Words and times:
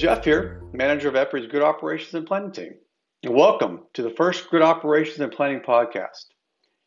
Jeff 0.00 0.24
here, 0.24 0.62
manager 0.72 1.08
of 1.08 1.14
EPRI's 1.14 1.46
Grid 1.46 1.62
Operations 1.62 2.14
and 2.14 2.26
Planning 2.26 2.52
team. 2.52 2.74
And 3.22 3.34
welcome 3.34 3.82
to 3.92 4.02
the 4.02 4.08
first 4.08 4.48
Grid 4.48 4.62
Operations 4.62 5.20
and 5.20 5.30
Planning 5.30 5.60
podcast. 5.60 6.24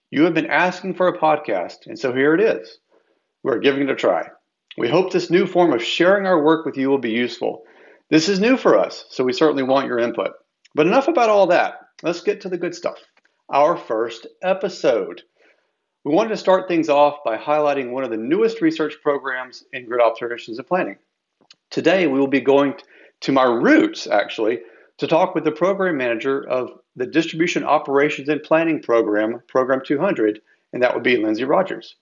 You 0.09 0.23
have 0.23 0.33
been 0.33 0.47
asking 0.47 0.95
for 0.95 1.07
a 1.07 1.19
podcast, 1.19 1.85
and 1.85 1.97
so 1.97 2.11
here 2.11 2.33
it 2.33 2.41
is. 2.41 2.79
We're 3.43 3.59
giving 3.59 3.83
it 3.83 3.91
a 3.91 3.95
try. 3.95 4.29
We 4.79 4.89
hope 4.89 5.11
this 5.11 5.29
new 5.29 5.45
form 5.45 5.73
of 5.73 5.83
sharing 5.83 6.25
our 6.25 6.43
work 6.43 6.65
with 6.65 6.75
you 6.75 6.89
will 6.89 6.97
be 6.97 7.11
useful. 7.11 7.63
This 8.09 8.29
is 8.29 8.39
new 8.39 8.57
for 8.57 8.77
us, 8.77 9.05
so 9.11 9.23
we 9.23 9.31
certainly 9.31 9.61
want 9.61 9.85
your 9.87 9.99
input. 9.99 10.31
But 10.73 10.87
enough 10.87 11.07
about 11.07 11.29
all 11.29 11.45
that. 11.47 11.75
Let's 12.01 12.21
get 12.21 12.41
to 12.41 12.49
the 12.49 12.57
good 12.57 12.73
stuff. 12.73 12.97
Our 13.49 13.77
first 13.77 14.25
episode. 14.41 15.21
We 16.03 16.13
wanted 16.13 16.29
to 16.29 16.37
start 16.37 16.67
things 16.67 16.89
off 16.89 17.23
by 17.23 17.37
highlighting 17.37 17.91
one 17.91 18.03
of 18.03 18.09
the 18.09 18.17
newest 18.17 18.59
research 18.59 18.95
programs 19.03 19.63
in 19.71 19.85
grid 19.85 20.01
operations 20.01 20.57
and 20.57 20.67
planning. 20.67 20.97
Today, 21.73 22.05
we 22.05 22.19
will 22.19 22.27
be 22.27 22.39
going 22.39 22.75
to 23.21 23.31
my 23.31 23.45
roots, 23.45 24.05
actually, 24.05 24.59
to 24.99 25.07
talk 25.07 25.33
with 25.33 25.43
the 25.43 25.51
program 25.51 25.97
manager 25.97 26.47
of 26.47 26.69
the 26.95 27.07
Distribution 27.07 27.63
Operations 27.63 28.29
and 28.29 28.43
Planning 28.43 28.79
Program, 28.79 29.41
Program 29.47 29.81
200, 29.83 30.39
and 30.71 30.83
that 30.83 30.93
would 30.93 31.01
be 31.01 31.17
Lindsay 31.17 31.45
Rogers. 31.45 31.95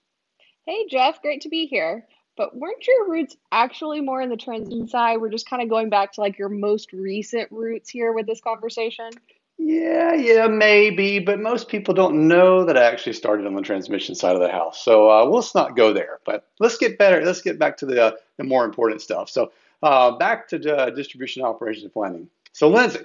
Hey, 0.65 0.88
Jeff, 0.89 1.21
great 1.21 1.39
to 1.43 1.49
be 1.49 1.67
here. 1.67 2.05
But 2.35 2.53
weren't 2.53 2.85
your 2.85 3.09
roots 3.09 3.38
actually 3.53 4.02
more 4.02 4.21
in 4.21 4.29
the 4.29 4.35
transmission 4.35 4.89
side? 4.89 5.21
We're 5.21 5.29
just 5.29 5.49
kind 5.49 5.63
of 5.63 5.70
going 5.70 5.90
back 5.90 6.12
to 6.13 6.21
like 6.21 6.38
your 6.38 6.49
most 6.49 6.91
recent 6.91 7.49
roots 7.49 7.90
here 7.90 8.12
with 8.12 8.27
this 8.27 8.41
conversation. 8.41 9.12
Yeah, 9.57 10.15
yeah, 10.15 10.48
maybe, 10.48 11.20
but 11.20 11.40
most 11.40 11.70
people 11.70 11.93
don't 11.93 12.27
know 12.27 12.65
that 12.65 12.77
I 12.77 12.84
actually 12.84 13.13
started 13.13 13.45
on 13.45 13.53
the 13.53 13.62
transmission 13.62 14.15
side 14.15 14.35
of 14.35 14.41
the 14.41 14.51
house. 14.51 14.84
So 14.84 15.09
uh, 15.09 15.23
let's 15.23 15.55
not 15.55 15.77
go 15.77 15.93
there. 15.93 16.20
But 16.26 16.48
let's 16.59 16.77
get 16.77 16.98
better. 16.98 17.23
Let's 17.23 17.41
get 17.41 17.57
back 17.57 17.77
to 17.77 17.85
the, 17.85 18.03
uh, 18.03 18.12
the 18.38 18.43
more 18.43 18.65
important 18.65 19.01
stuff. 19.01 19.29
So 19.29 19.51
uh, 19.84 20.12
back 20.17 20.48
to 20.49 20.76
uh, 20.76 20.90
distribution 20.90 21.44
operations 21.44 21.91
planning. 21.91 22.27
So 22.53 22.70
Lindsay, 22.70 23.02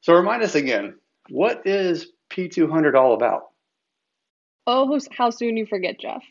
so 0.00 0.14
remind 0.14 0.42
us 0.42 0.54
again, 0.54 0.94
what 1.28 1.66
is 1.66 2.08
P200 2.30 2.94
all 2.94 3.14
about? 3.14 3.50
Oh, 4.66 4.98
how 5.16 5.30
soon 5.30 5.56
you 5.56 5.66
forget, 5.66 6.00
Jeff. 6.00 6.22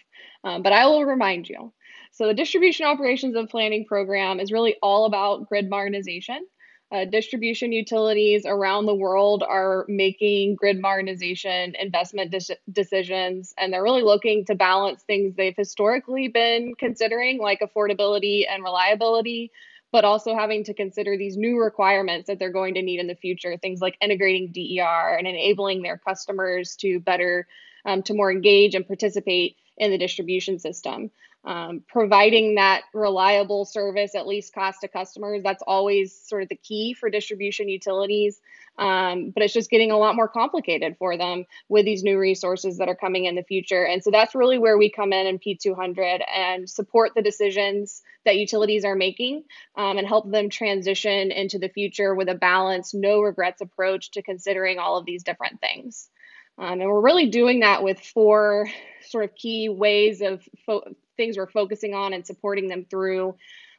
Um, 0.43 0.63
but 0.63 0.73
I 0.73 0.85
will 0.85 1.05
remind 1.05 1.47
you. 1.47 1.71
So 2.11 2.27
the 2.27 2.33
distribution 2.33 2.85
operations 2.85 3.35
and 3.35 3.49
planning 3.49 3.85
program 3.85 4.39
is 4.39 4.51
really 4.51 4.75
all 4.81 5.05
about 5.05 5.47
grid 5.49 5.69
modernization. 5.69 6.45
Uh, 6.91 7.05
distribution 7.05 7.71
utilities 7.71 8.45
around 8.45 8.85
the 8.85 8.93
world 8.93 9.41
are 9.41 9.83
making 9.87 10.53
grid 10.53 10.79
modernization 10.79 11.73
investment 11.79 12.29
de- 12.29 12.57
decisions, 12.71 13.51
and 13.57 13.73
they're 13.73 13.81
really 13.81 14.03
looking 14.03 14.45
to 14.45 14.53
balance 14.53 15.01
things 15.01 15.35
they've 15.35 15.57
historically 15.57 16.27
been 16.27 16.75
considering, 16.77 17.39
like 17.39 17.61
affordability 17.61 18.43
and 18.47 18.63
reliability, 18.63 19.51
but 19.93 20.03
also 20.03 20.35
having 20.35 20.63
to 20.65 20.73
consider 20.73 21.15
these 21.15 21.37
new 21.37 21.61
requirements 21.61 22.27
that 22.27 22.39
they're 22.39 22.51
going 22.51 22.73
to 22.73 22.81
need 22.81 22.99
in 22.99 23.07
the 23.07 23.15
future, 23.15 23.55
things 23.55 23.79
like 23.79 23.95
integrating 24.01 24.51
DER 24.51 25.15
and 25.17 25.27
enabling 25.27 25.83
their 25.83 25.99
customers 25.99 26.75
to 26.75 26.99
better, 26.99 27.47
um, 27.85 28.01
to 28.03 28.15
more 28.15 28.31
engage 28.31 28.73
and 28.73 28.87
participate 28.87 29.55
in 29.77 29.91
the 29.91 29.97
distribution 29.97 30.59
system 30.59 31.11
um, 31.45 31.83
providing 31.87 32.55
that 32.55 32.83
reliable 32.93 33.65
service 33.65 34.15
at 34.15 34.27
least 34.27 34.53
cost 34.53 34.81
to 34.81 34.87
customers 34.87 35.43
that's 35.43 35.63
always 35.67 36.17
sort 36.17 36.43
of 36.43 36.49
the 36.49 36.55
key 36.55 36.93
for 36.93 37.09
distribution 37.09 37.67
utilities. 37.67 38.39
Um, 38.77 39.29
but 39.29 39.43
it's 39.43 39.53
just 39.53 39.69
getting 39.69 39.91
a 39.91 39.97
lot 39.97 40.15
more 40.15 40.27
complicated 40.27 40.95
for 40.97 41.15
them 41.15 41.45
with 41.69 41.85
these 41.85 42.01
new 42.01 42.17
resources 42.17 42.79
that 42.79 42.89
are 42.89 42.95
coming 42.95 43.25
in 43.25 43.35
the 43.35 43.43
future. 43.43 43.85
And 43.85 44.03
so 44.03 44.09
that's 44.09 44.33
really 44.33 44.57
where 44.57 44.77
we 44.77 44.89
come 44.89 45.13
in 45.13 45.27
in 45.27 45.37
p200 45.37 46.21
and 46.33 46.67
support 46.67 47.11
the 47.15 47.21
decisions 47.21 48.01
that 48.25 48.37
utilities 48.37 48.83
are 48.83 48.95
making 48.95 49.43
um, 49.75 49.97
and 49.97 50.07
help 50.07 50.31
them 50.31 50.49
transition 50.49 51.31
into 51.31 51.59
the 51.59 51.69
future 51.69 52.15
with 52.15 52.29
a 52.29 52.35
balanced 52.35 52.95
no 52.95 53.19
regrets 53.19 53.61
approach 53.61 54.11
to 54.11 54.23
considering 54.23 54.79
all 54.79 54.97
of 54.97 55.05
these 55.05 55.23
different 55.23 55.59
things. 55.59 56.09
Um, 56.57 56.81
and 56.81 56.89
we're 56.89 57.01
really 57.01 57.29
doing 57.29 57.59
that 57.59 57.83
with 57.83 57.99
four 57.99 58.69
sort 59.07 59.25
of 59.25 59.35
key 59.35 59.69
ways 59.69 60.21
of 60.21 60.47
fo- 60.65 60.95
things 61.17 61.37
we're 61.37 61.49
focusing 61.49 61.93
on 61.93 62.13
and 62.13 62.25
supporting 62.25 62.67
them 62.67 62.85
through. 62.89 63.35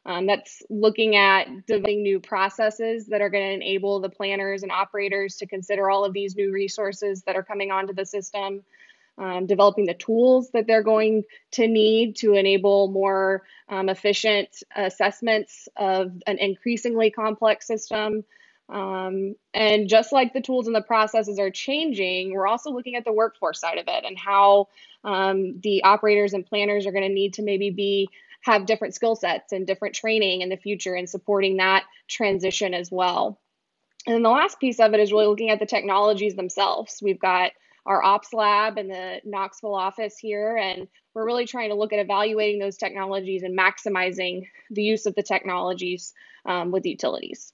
Um, 0.07 0.27
that's 0.27 0.61
looking 0.69 1.15
at 1.15 1.65
developing 1.65 2.03
new 2.03 2.19
processes 2.19 3.07
that 3.07 3.21
are 3.21 3.29
going 3.29 3.47
to 3.47 3.53
enable 3.53 4.01
the 4.01 4.09
planners 4.09 4.61
and 4.61 4.71
operators 4.71 5.37
to 5.37 5.47
consider 5.47 5.89
all 5.89 6.05
of 6.05 6.13
these 6.13 6.35
new 6.35 6.51
resources 6.51 7.23
that 7.23 7.35
are 7.35 7.43
coming 7.43 7.71
onto 7.71 7.93
the 7.93 8.05
system. 8.05 8.63
Um, 9.17 9.45
developing 9.45 9.85
the 9.85 9.93
tools 9.93 10.51
that 10.51 10.67
they're 10.67 10.83
going 10.83 11.23
to 11.51 11.69
need 11.69 12.17
to 12.17 12.33
enable 12.33 12.89
more 12.89 13.43
um, 13.69 13.87
efficient 13.87 14.49
assessments 14.75 15.69
of 15.77 16.11
an 16.27 16.37
increasingly 16.37 17.11
complex 17.11 17.65
system. 17.65 18.25
Um, 18.67 19.35
and 19.53 19.87
just 19.87 20.11
like 20.11 20.33
the 20.33 20.41
tools 20.41 20.67
and 20.67 20.75
the 20.75 20.81
processes 20.81 21.37
are 21.37 21.51
changing, 21.51 22.33
we're 22.33 22.47
also 22.47 22.71
looking 22.71 22.95
at 22.95 23.05
the 23.05 23.13
workforce 23.13 23.59
side 23.59 23.77
of 23.77 23.85
it 23.87 24.05
and 24.05 24.17
how 24.17 24.69
um, 25.03 25.59
the 25.61 25.83
operators 25.83 26.33
and 26.33 26.45
planners 26.45 26.85
are 26.85 26.91
going 26.91 27.07
to 27.07 27.13
need 27.13 27.35
to 27.35 27.43
maybe 27.43 27.69
be 27.69 28.09
have 28.41 28.65
different 28.65 28.93
skill 28.93 29.15
sets 29.15 29.51
and 29.51 29.65
different 29.65 29.95
training 29.95 30.41
in 30.41 30.49
the 30.49 30.57
future 30.57 30.93
and 30.93 31.09
supporting 31.09 31.57
that 31.57 31.83
transition 32.07 32.73
as 32.73 32.91
well. 32.91 33.39
And 34.05 34.15
then 34.15 34.23
the 34.23 34.29
last 34.29 34.59
piece 34.59 34.79
of 34.79 34.93
it 34.93 34.99
is 34.99 35.11
really 35.11 35.25
looking 35.25 35.49
at 35.49 35.59
the 35.59 35.65
technologies 35.65 36.35
themselves. 36.35 36.99
We've 37.01 37.19
got 37.19 37.51
our 37.87 38.03
ops 38.03 38.33
lab 38.33 38.77
in 38.77 38.87
the 38.87 39.19
Knoxville 39.25 39.75
office 39.75 40.17
here, 40.17 40.57
and 40.57 40.87
we're 41.13 41.25
really 41.25 41.45
trying 41.45 41.69
to 41.69 41.75
look 41.75 41.93
at 41.93 41.99
evaluating 41.99 42.59
those 42.59 42.77
technologies 42.77 43.43
and 43.43 43.57
maximizing 43.57 44.47
the 44.69 44.83
use 44.83 45.05
of 45.05 45.15
the 45.15 45.23
technologies 45.23 46.13
um, 46.45 46.71
with 46.71 46.85
utilities. 46.85 47.51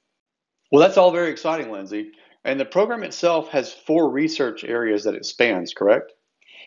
Well, 0.72 0.82
that's 0.82 0.98
all 0.98 1.12
very 1.12 1.30
exciting, 1.30 1.72
Lindsay. 1.72 2.12
And 2.44 2.59
the 2.59 2.66
program 2.66 3.04
itself 3.04 3.50
has 3.50 3.74
four 3.74 4.09
research 4.09 4.64
areas 4.64 5.04
that 5.04 5.16
it 5.16 5.26
spans, 5.26 5.74
correct? 5.74 6.14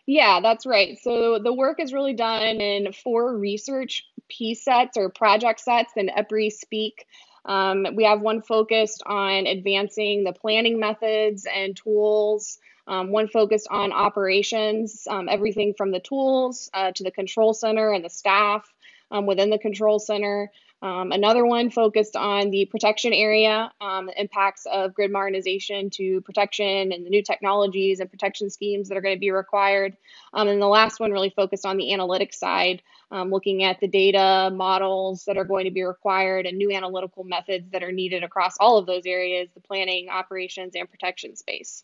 Yeah, 0.07 0.41
that's 0.41 0.67
right. 0.67 0.99
So 1.01 1.39
the 1.39 1.53
work 1.53 1.81
is 1.81 1.93
really 1.93 2.13
done 2.13 2.61
in 2.61 2.93
four 2.93 3.37
research 3.37 4.05
P 4.29 4.55
sets 4.55 4.97
or 4.97 5.09
project 5.09 5.61
sets 5.61 5.93
in 5.97 6.09
EPRI 6.09 6.53
speak. 6.53 7.07
Um, 7.47 7.87
we 7.95 8.05
have 8.05 8.21
one 8.21 8.43
focused 8.43 9.03
on 9.07 9.47
advancing 9.47 10.25
the 10.25 10.33
planning 10.33 10.79
methods 10.79 11.47
and 11.53 11.77
tools, 11.77 12.59
um, 12.87 13.11
one 13.11 13.29
focused 13.29 13.69
on 13.71 13.93
operations, 13.93 15.07
um, 15.11 15.29
everything 15.29 15.75
from 15.77 15.91
the 15.91 16.01
tools 16.01 16.71
uh, 16.75 16.93
to 16.93 17.03
the 17.03 17.11
control 17.11 17.55
center 17.55 17.93
and 17.93 18.05
the 18.05 18.11
staff 18.11 18.73
um, 19.11 19.27
within 19.27 19.51
the 19.51 19.59
control 19.59 19.99
center. 19.99 20.51
Um, 20.85 21.13
another 21.13 21.47
one 21.47 21.71
focused 21.71 22.15
on 22.15 22.51
the 22.51 22.67
protection 22.67 23.15
area, 23.15 23.73
um, 23.81 24.11
impacts 24.19 24.67
of 24.71 24.93
grid 24.93 25.11
modernization 25.11 25.89
to 25.95 26.21
protection 26.21 26.93
and 26.93 27.07
the 27.07 27.09
new 27.09 27.23
technologies 27.23 28.01
and 28.01 28.11
protection 28.11 28.51
schemes 28.51 28.91
that 28.91 28.99
are 28.99 29.01
going 29.01 29.17
to 29.17 29.21
be 29.21 29.31
required. 29.31 29.97
Um, 30.35 30.47
and 30.47 30.61
the 30.61 30.67
last 30.67 31.01
one 31.01 31.11
really 31.11 31.33
focused 31.35 31.65
on 31.65 31.79
the 31.79 31.85
analytics 31.85 32.35
side, 32.35 32.83
um, 33.11 33.31
looking 33.31 33.65
at 33.65 33.81
the 33.81 33.89
data 33.89 34.51
models 34.55 35.25
that 35.25 35.39
are 35.39 35.47
going 35.47 35.65
to 35.65 35.71
be 35.71 35.83
required 35.83 36.45
and 36.45 36.59
new 36.59 36.71
analytical 36.71 37.25
methods 37.25 37.71
that 37.71 37.83
are 37.83 37.93
needed 37.93 38.23
across 38.23 38.59
all 38.61 38.77
of 38.77 38.85
those 38.85 39.07
areas 39.07 39.49
the 39.55 39.63
planning, 39.63 40.11
operations, 40.11 40.75
and 40.77 40.91
protection 40.91 41.35
space. 41.35 41.83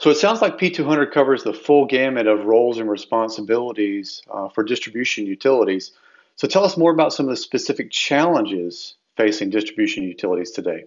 So 0.00 0.08
it 0.08 0.16
sounds 0.16 0.40
like 0.40 0.56
P200 0.56 1.12
covers 1.12 1.44
the 1.44 1.52
full 1.52 1.84
gamut 1.84 2.26
of 2.26 2.46
roles 2.46 2.78
and 2.78 2.88
responsibilities 2.88 4.22
uh, 4.32 4.48
for 4.48 4.64
distribution 4.64 5.26
utilities. 5.26 5.92
So 6.38 6.46
tell 6.46 6.64
us 6.64 6.76
more 6.76 6.92
about 6.92 7.12
some 7.12 7.26
of 7.26 7.30
the 7.30 7.36
specific 7.36 7.90
challenges 7.90 8.94
facing 9.16 9.50
distribution 9.50 10.04
utilities 10.04 10.52
today. 10.52 10.84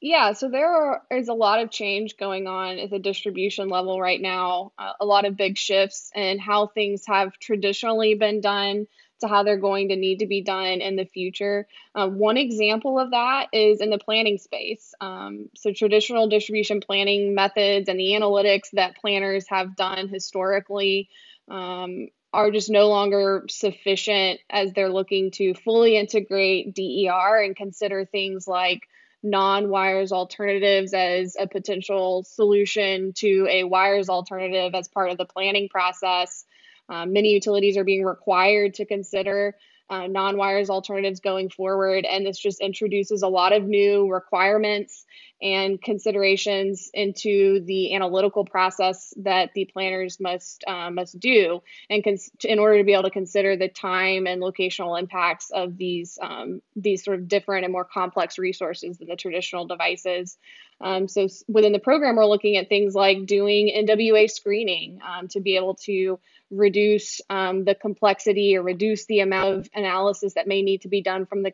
Yeah, 0.00 0.32
so 0.32 0.48
there 0.48 0.68
are, 0.68 1.02
is 1.10 1.28
a 1.28 1.34
lot 1.34 1.60
of 1.60 1.70
change 1.70 2.16
going 2.16 2.46
on 2.46 2.78
at 2.78 2.90
the 2.90 3.00
distribution 3.00 3.68
level 3.68 4.00
right 4.00 4.20
now, 4.20 4.72
uh, 4.78 4.92
a 5.00 5.04
lot 5.04 5.24
of 5.24 5.36
big 5.36 5.58
shifts 5.58 6.10
in 6.14 6.38
how 6.38 6.68
things 6.68 7.04
have 7.06 7.38
traditionally 7.38 8.14
been 8.14 8.40
done 8.40 8.86
to 9.20 9.28
how 9.28 9.42
they're 9.42 9.56
going 9.56 9.88
to 9.88 9.96
need 9.96 10.20
to 10.20 10.26
be 10.26 10.42
done 10.42 10.80
in 10.80 10.94
the 10.94 11.06
future. 11.06 11.66
Um, 11.94 12.18
one 12.18 12.36
example 12.36 12.98
of 12.98 13.10
that 13.12 13.48
is 13.52 13.80
in 13.80 13.90
the 13.90 13.98
planning 13.98 14.38
space. 14.38 14.94
Um, 15.00 15.50
so, 15.56 15.72
traditional 15.72 16.28
distribution 16.28 16.80
planning 16.80 17.34
methods 17.34 17.88
and 17.88 17.98
the 17.98 18.12
analytics 18.12 18.70
that 18.72 18.96
planners 18.96 19.46
have 19.48 19.76
done 19.76 20.08
historically 20.08 21.08
um, 21.48 22.08
are 22.32 22.50
just 22.50 22.70
no 22.70 22.88
longer 22.88 23.44
sufficient 23.48 24.40
as 24.48 24.72
they're 24.72 24.92
looking 24.92 25.30
to 25.32 25.54
fully 25.54 25.96
integrate 25.96 26.74
DER 26.74 27.42
and 27.42 27.54
consider 27.54 28.04
things 28.04 28.48
like 28.48 28.88
non 29.22 29.68
wires 29.68 30.12
alternatives 30.12 30.94
as 30.94 31.36
a 31.38 31.46
potential 31.46 32.24
solution 32.24 33.12
to 33.12 33.46
a 33.50 33.64
wires 33.64 34.08
alternative 34.08 34.74
as 34.74 34.88
part 34.88 35.10
of 35.10 35.18
the 35.18 35.24
planning 35.24 35.68
process. 35.68 36.44
Um, 36.88 37.12
many 37.12 37.32
utilities 37.32 37.76
are 37.76 37.84
being 37.84 38.04
required 38.04 38.74
to 38.74 38.86
consider 38.86 39.56
uh, 39.92 40.06
non 40.06 40.38
wires 40.38 40.70
alternatives 40.70 41.20
going 41.20 41.50
forward. 41.50 42.06
And 42.06 42.24
this 42.24 42.38
just 42.38 42.62
introduces 42.62 43.22
a 43.22 43.28
lot 43.28 43.52
of 43.52 43.64
new 43.64 44.10
requirements 44.10 45.04
and 45.42 45.82
considerations 45.82 46.88
into 46.94 47.60
the 47.66 47.94
analytical 47.94 48.44
process 48.44 49.12
that 49.18 49.50
the 49.54 49.66
planners 49.66 50.18
must 50.18 50.64
uh, 50.66 50.88
must 50.90 51.18
do 51.20 51.62
and 51.90 52.02
cons- 52.02 52.30
in 52.44 52.58
order 52.58 52.78
to 52.78 52.84
be 52.84 52.92
able 52.92 53.02
to 53.02 53.10
consider 53.10 53.56
the 53.56 53.68
time 53.68 54.26
and 54.26 54.40
locational 54.40 54.98
impacts 54.98 55.50
of 55.50 55.76
these 55.76 56.18
um, 56.22 56.62
these 56.74 57.04
sort 57.04 57.18
of 57.18 57.28
different 57.28 57.64
and 57.64 57.72
more 57.72 57.84
complex 57.84 58.38
resources 58.38 58.96
than 58.96 59.08
the 59.08 59.16
traditional 59.16 59.66
devices. 59.66 60.38
Um, 60.82 61.06
so 61.06 61.28
within 61.46 61.72
the 61.72 61.78
program, 61.78 62.16
we're 62.16 62.26
looking 62.26 62.56
at 62.56 62.68
things 62.68 62.94
like 62.94 63.24
doing 63.24 63.72
NWA 63.74 64.28
screening 64.28 64.98
um, 65.06 65.28
to 65.28 65.40
be 65.40 65.56
able 65.56 65.76
to 65.86 66.18
reduce 66.50 67.20
um, 67.30 67.64
the 67.64 67.74
complexity 67.74 68.56
or 68.56 68.62
reduce 68.62 69.06
the 69.06 69.20
amount 69.20 69.54
of 69.54 69.70
analysis 69.74 70.34
that 70.34 70.48
may 70.48 70.60
need 70.60 70.82
to 70.82 70.88
be 70.88 71.00
done 71.00 71.24
from 71.24 71.42
the 71.42 71.52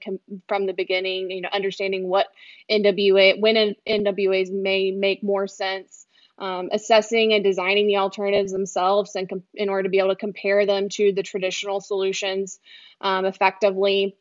from 0.48 0.66
the 0.66 0.72
beginning. 0.72 1.30
You 1.30 1.42
know, 1.42 1.50
understanding 1.52 2.08
what 2.08 2.26
NWA 2.70 3.38
when 3.38 3.76
NWAs 3.86 4.50
may 4.50 4.90
make 4.90 5.22
more 5.22 5.46
sense. 5.46 6.06
Um, 6.40 6.68
assessing 6.70 7.32
and 7.32 7.42
designing 7.42 7.88
the 7.88 7.96
alternatives 7.96 8.52
themselves 8.52 9.16
and 9.16 9.28
in 9.54 9.68
order 9.68 9.82
to 9.82 9.88
be 9.88 9.98
able 9.98 10.10
to 10.10 10.14
compare 10.14 10.66
them 10.66 10.88
to 10.90 11.12
the 11.12 11.24
traditional 11.24 11.80
solutions 11.80 12.60
um, 13.00 13.24
effectively. 13.24 14.16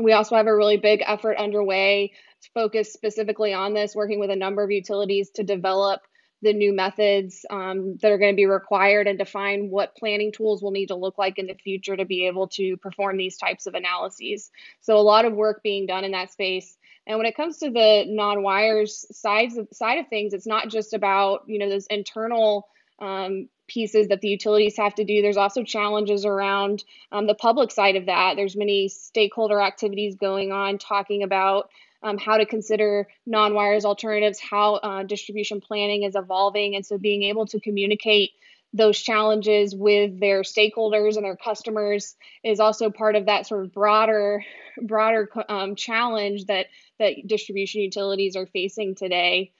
We 0.00 0.12
also 0.12 0.36
have 0.36 0.46
a 0.46 0.54
really 0.54 0.76
big 0.76 1.02
effort 1.06 1.36
underway 1.38 2.12
focused 2.54 2.92
specifically 2.92 3.52
on 3.52 3.74
this, 3.74 3.94
working 3.94 4.20
with 4.20 4.30
a 4.30 4.36
number 4.36 4.62
of 4.62 4.70
utilities 4.70 5.30
to 5.30 5.42
develop 5.42 6.02
the 6.42 6.52
new 6.52 6.74
methods 6.74 7.46
um, 7.48 7.96
that 8.02 8.12
are 8.12 8.18
going 8.18 8.32
to 8.32 8.36
be 8.36 8.46
required 8.46 9.06
and 9.06 9.18
define 9.18 9.70
what 9.70 9.96
planning 9.96 10.32
tools 10.32 10.62
will 10.62 10.70
need 10.70 10.88
to 10.88 10.94
look 10.94 11.16
like 11.16 11.38
in 11.38 11.46
the 11.46 11.54
future 11.54 11.96
to 11.96 12.04
be 12.04 12.26
able 12.26 12.48
to 12.48 12.76
perform 12.76 13.16
these 13.16 13.38
types 13.38 13.66
of 13.66 13.74
analyses. 13.74 14.50
So 14.82 14.96
a 14.96 15.00
lot 15.00 15.24
of 15.24 15.32
work 15.32 15.62
being 15.62 15.86
done 15.86 16.04
in 16.04 16.12
that 16.12 16.30
space. 16.30 16.76
And 17.06 17.16
when 17.18 17.26
it 17.26 17.36
comes 17.36 17.58
to 17.58 17.70
the 17.70 18.04
non-wires 18.06 19.06
sides 19.12 19.58
side 19.72 19.98
of 19.98 20.08
things, 20.08 20.34
it's 20.34 20.46
not 20.46 20.68
just 20.68 20.92
about 20.92 21.44
you 21.46 21.58
know 21.58 21.70
those 21.70 21.86
internal 21.86 22.68
um, 23.00 23.48
pieces 23.68 24.08
that 24.08 24.20
the 24.20 24.28
utilities 24.28 24.76
have 24.76 24.94
to 24.94 25.04
do. 25.04 25.22
There's 25.22 25.36
also 25.36 25.64
challenges 25.64 26.24
around 26.24 26.84
um, 27.12 27.26
the 27.26 27.34
public 27.34 27.70
side 27.70 27.96
of 27.96 28.06
that. 28.06 28.36
There's 28.36 28.56
many 28.56 28.88
stakeholder 28.88 29.60
activities 29.60 30.16
going 30.16 30.52
on 30.52 30.78
talking 30.78 31.22
about 31.22 31.70
um, 32.02 32.18
how 32.18 32.36
to 32.36 32.46
consider 32.46 33.08
non-wires 33.26 33.84
alternatives, 33.84 34.38
how 34.38 34.74
uh, 34.74 35.02
distribution 35.02 35.60
planning 35.60 36.04
is 36.04 36.14
evolving, 36.14 36.76
and 36.76 36.86
so 36.86 36.98
being 36.98 37.24
able 37.24 37.46
to 37.46 37.60
communicate 37.60 38.30
those 38.72 39.00
challenges 39.00 39.74
with 39.74 40.20
their 40.20 40.42
stakeholders 40.42 41.16
and 41.16 41.24
their 41.24 41.36
customers 41.36 42.14
is 42.44 42.60
also 42.60 42.90
part 42.90 43.16
of 43.16 43.26
that 43.26 43.46
sort 43.46 43.64
of 43.64 43.72
broader 43.72 44.44
broader 44.82 45.28
um, 45.48 45.74
challenge 45.74 46.44
that 46.46 46.66
that 46.98 47.14
distribution 47.26 47.80
utilities 47.80 48.36
are 48.36 48.46
facing 48.46 48.94
today. 48.94 49.52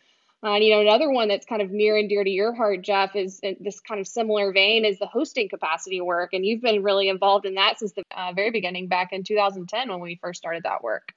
Uh, 0.42 0.52
and, 0.52 0.64
you 0.64 0.70
know, 0.70 0.80
another 0.80 1.10
one 1.10 1.28
that's 1.28 1.46
kind 1.46 1.62
of 1.62 1.70
near 1.70 1.96
and 1.96 2.08
dear 2.08 2.22
to 2.22 2.30
your 2.30 2.54
heart, 2.54 2.82
Jeff, 2.82 3.16
is 3.16 3.40
this 3.40 3.80
kind 3.80 4.00
of 4.00 4.06
similar 4.06 4.52
vein 4.52 4.84
is 4.84 4.98
the 4.98 5.06
hosting 5.06 5.48
capacity 5.48 6.00
work. 6.00 6.34
And 6.34 6.44
you've 6.44 6.60
been 6.60 6.82
really 6.82 7.08
involved 7.08 7.46
in 7.46 7.54
that 7.54 7.78
since 7.78 7.92
the 7.92 8.02
uh, 8.14 8.32
very 8.34 8.50
beginning 8.50 8.88
back 8.88 9.12
in 9.12 9.24
2010 9.24 9.88
when 9.88 10.00
we 10.00 10.18
first 10.22 10.38
started 10.38 10.62
that 10.64 10.82
work. 10.82 11.12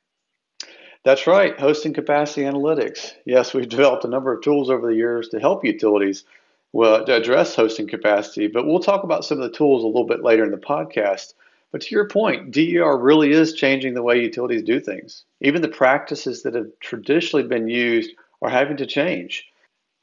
That's 1.04 1.28
right, 1.28 1.58
hosting 1.58 1.94
capacity 1.94 2.42
analytics. 2.42 3.14
Yes, 3.26 3.54
we've 3.54 3.70
developed 3.70 4.04
a 4.04 4.10
number 4.10 4.34
of 4.34 4.42
tools 4.42 4.70
over 4.70 4.88
the 4.88 4.96
years 4.96 5.30
to 5.30 5.40
help 5.40 5.64
utilities 5.64 6.24
well, 6.72 7.06
to 7.06 7.16
address 7.16 7.56
hosting 7.56 7.88
capacity, 7.88 8.48
but 8.48 8.66
we'll 8.66 8.80
talk 8.80 9.04
about 9.04 9.26
some 9.26 9.42
of 9.42 9.50
the 9.50 9.58
tools 9.58 9.84
a 9.84 9.88
little 9.88 10.06
bit 10.06 10.24
later 10.24 10.44
in 10.44 10.52
the 10.52 10.58
podcast. 10.58 11.34
But 11.72 11.82
to 11.82 11.96
your 11.96 12.08
point, 12.08 12.52
DER 12.52 12.98
really 12.98 13.32
is 13.32 13.54
changing 13.54 13.94
the 13.94 14.04
way 14.04 14.22
utilities 14.22 14.64
do 14.64 14.80
things. 14.80 15.24
Even 15.42 15.62
the 15.62 15.68
practices 15.68 16.44
that 16.44 16.56
have 16.56 16.68
traditionally 16.80 17.48
been 17.48 17.68
used 17.68 18.12
are 18.42 18.50
having 18.50 18.78
to 18.78 18.86
change. 18.86 19.46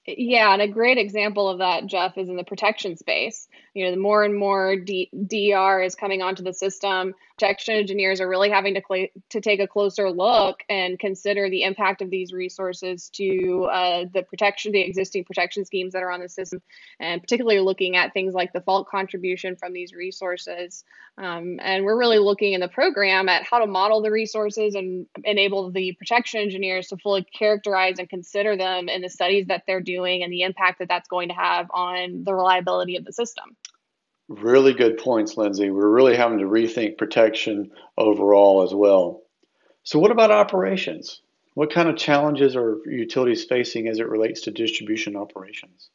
Yeah, 0.06 0.52
and 0.52 0.62
a 0.62 0.68
great 0.68 0.98
example 0.98 1.48
of 1.48 1.58
that, 1.58 1.86
Jeff, 1.86 2.16
is 2.16 2.28
in 2.28 2.36
the 2.36 2.44
protection 2.44 2.96
space. 2.96 3.48
You 3.76 3.84
know, 3.84 3.90
the 3.90 3.98
more 3.98 4.24
and 4.24 4.34
more 4.34 4.74
D- 4.74 5.10
DER 5.12 5.82
is 5.82 5.94
coming 5.94 6.22
onto 6.22 6.42
the 6.42 6.54
system, 6.54 7.14
protection 7.36 7.74
engineers 7.74 8.22
are 8.22 8.28
really 8.28 8.48
having 8.48 8.72
to 8.72 8.80
cl- 8.80 9.08
to 9.28 9.40
take 9.42 9.60
a 9.60 9.66
closer 9.66 10.10
look 10.10 10.62
and 10.70 10.98
consider 10.98 11.50
the 11.50 11.62
impact 11.62 12.00
of 12.00 12.08
these 12.08 12.32
resources 12.32 13.10
to 13.10 13.68
uh, 13.70 14.06
the 14.14 14.22
protection, 14.22 14.72
the 14.72 14.80
existing 14.80 15.24
protection 15.24 15.66
schemes 15.66 15.92
that 15.92 16.02
are 16.02 16.10
on 16.10 16.20
the 16.20 16.28
system, 16.30 16.62
and 17.00 17.20
particularly 17.20 17.60
looking 17.60 17.96
at 17.96 18.14
things 18.14 18.32
like 18.32 18.54
the 18.54 18.62
fault 18.62 18.88
contribution 18.88 19.56
from 19.56 19.74
these 19.74 19.92
resources. 19.92 20.82
Um, 21.18 21.58
and 21.60 21.84
we're 21.84 21.98
really 21.98 22.18
looking 22.18 22.54
in 22.54 22.60
the 22.62 22.68
program 22.68 23.28
at 23.28 23.42
how 23.42 23.58
to 23.58 23.66
model 23.66 24.00
the 24.00 24.10
resources 24.10 24.74
and 24.74 25.06
enable 25.22 25.70
the 25.70 25.92
protection 25.98 26.40
engineers 26.40 26.88
to 26.88 26.96
fully 26.96 27.24
characterize 27.24 27.98
and 27.98 28.08
consider 28.08 28.56
them 28.56 28.88
in 28.88 29.02
the 29.02 29.10
studies 29.10 29.48
that 29.48 29.64
they're 29.66 29.82
doing 29.82 30.22
and 30.22 30.32
the 30.32 30.42
impact 30.42 30.78
that 30.78 30.88
that's 30.88 31.08
going 31.08 31.28
to 31.28 31.34
have 31.34 31.70
on 31.72 32.24
the 32.24 32.32
reliability 32.32 32.96
of 32.96 33.04
the 33.04 33.12
system. 33.12 33.54
Really 34.28 34.74
good 34.74 34.98
points, 34.98 35.36
Lindsay. 35.36 35.70
We're 35.70 35.88
really 35.88 36.16
having 36.16 36.38
to 36.38 36.46
rethink 36.46 36.98
protection 36.98 37.70
overall 37.96 38.62
as 38.62 38.74
well. 38.74 39.22
So, 39.84 40.00
what 40.00 40.10
about 40.10 40.32
operations? 40.32 41.20
What 41.54 41.72
kind 41.72 41.88
of 41.88 41.96
challenges 41.96 42.56
are 42.56 42.78
utilities 42.86 43.44
facing 43.44 43.88
as 43.88 44.00
it 44.00 44.08
relates 44.08 44.42
to 44.42 44.50
distribution 44.50 45.16
operations? 45.16 45.90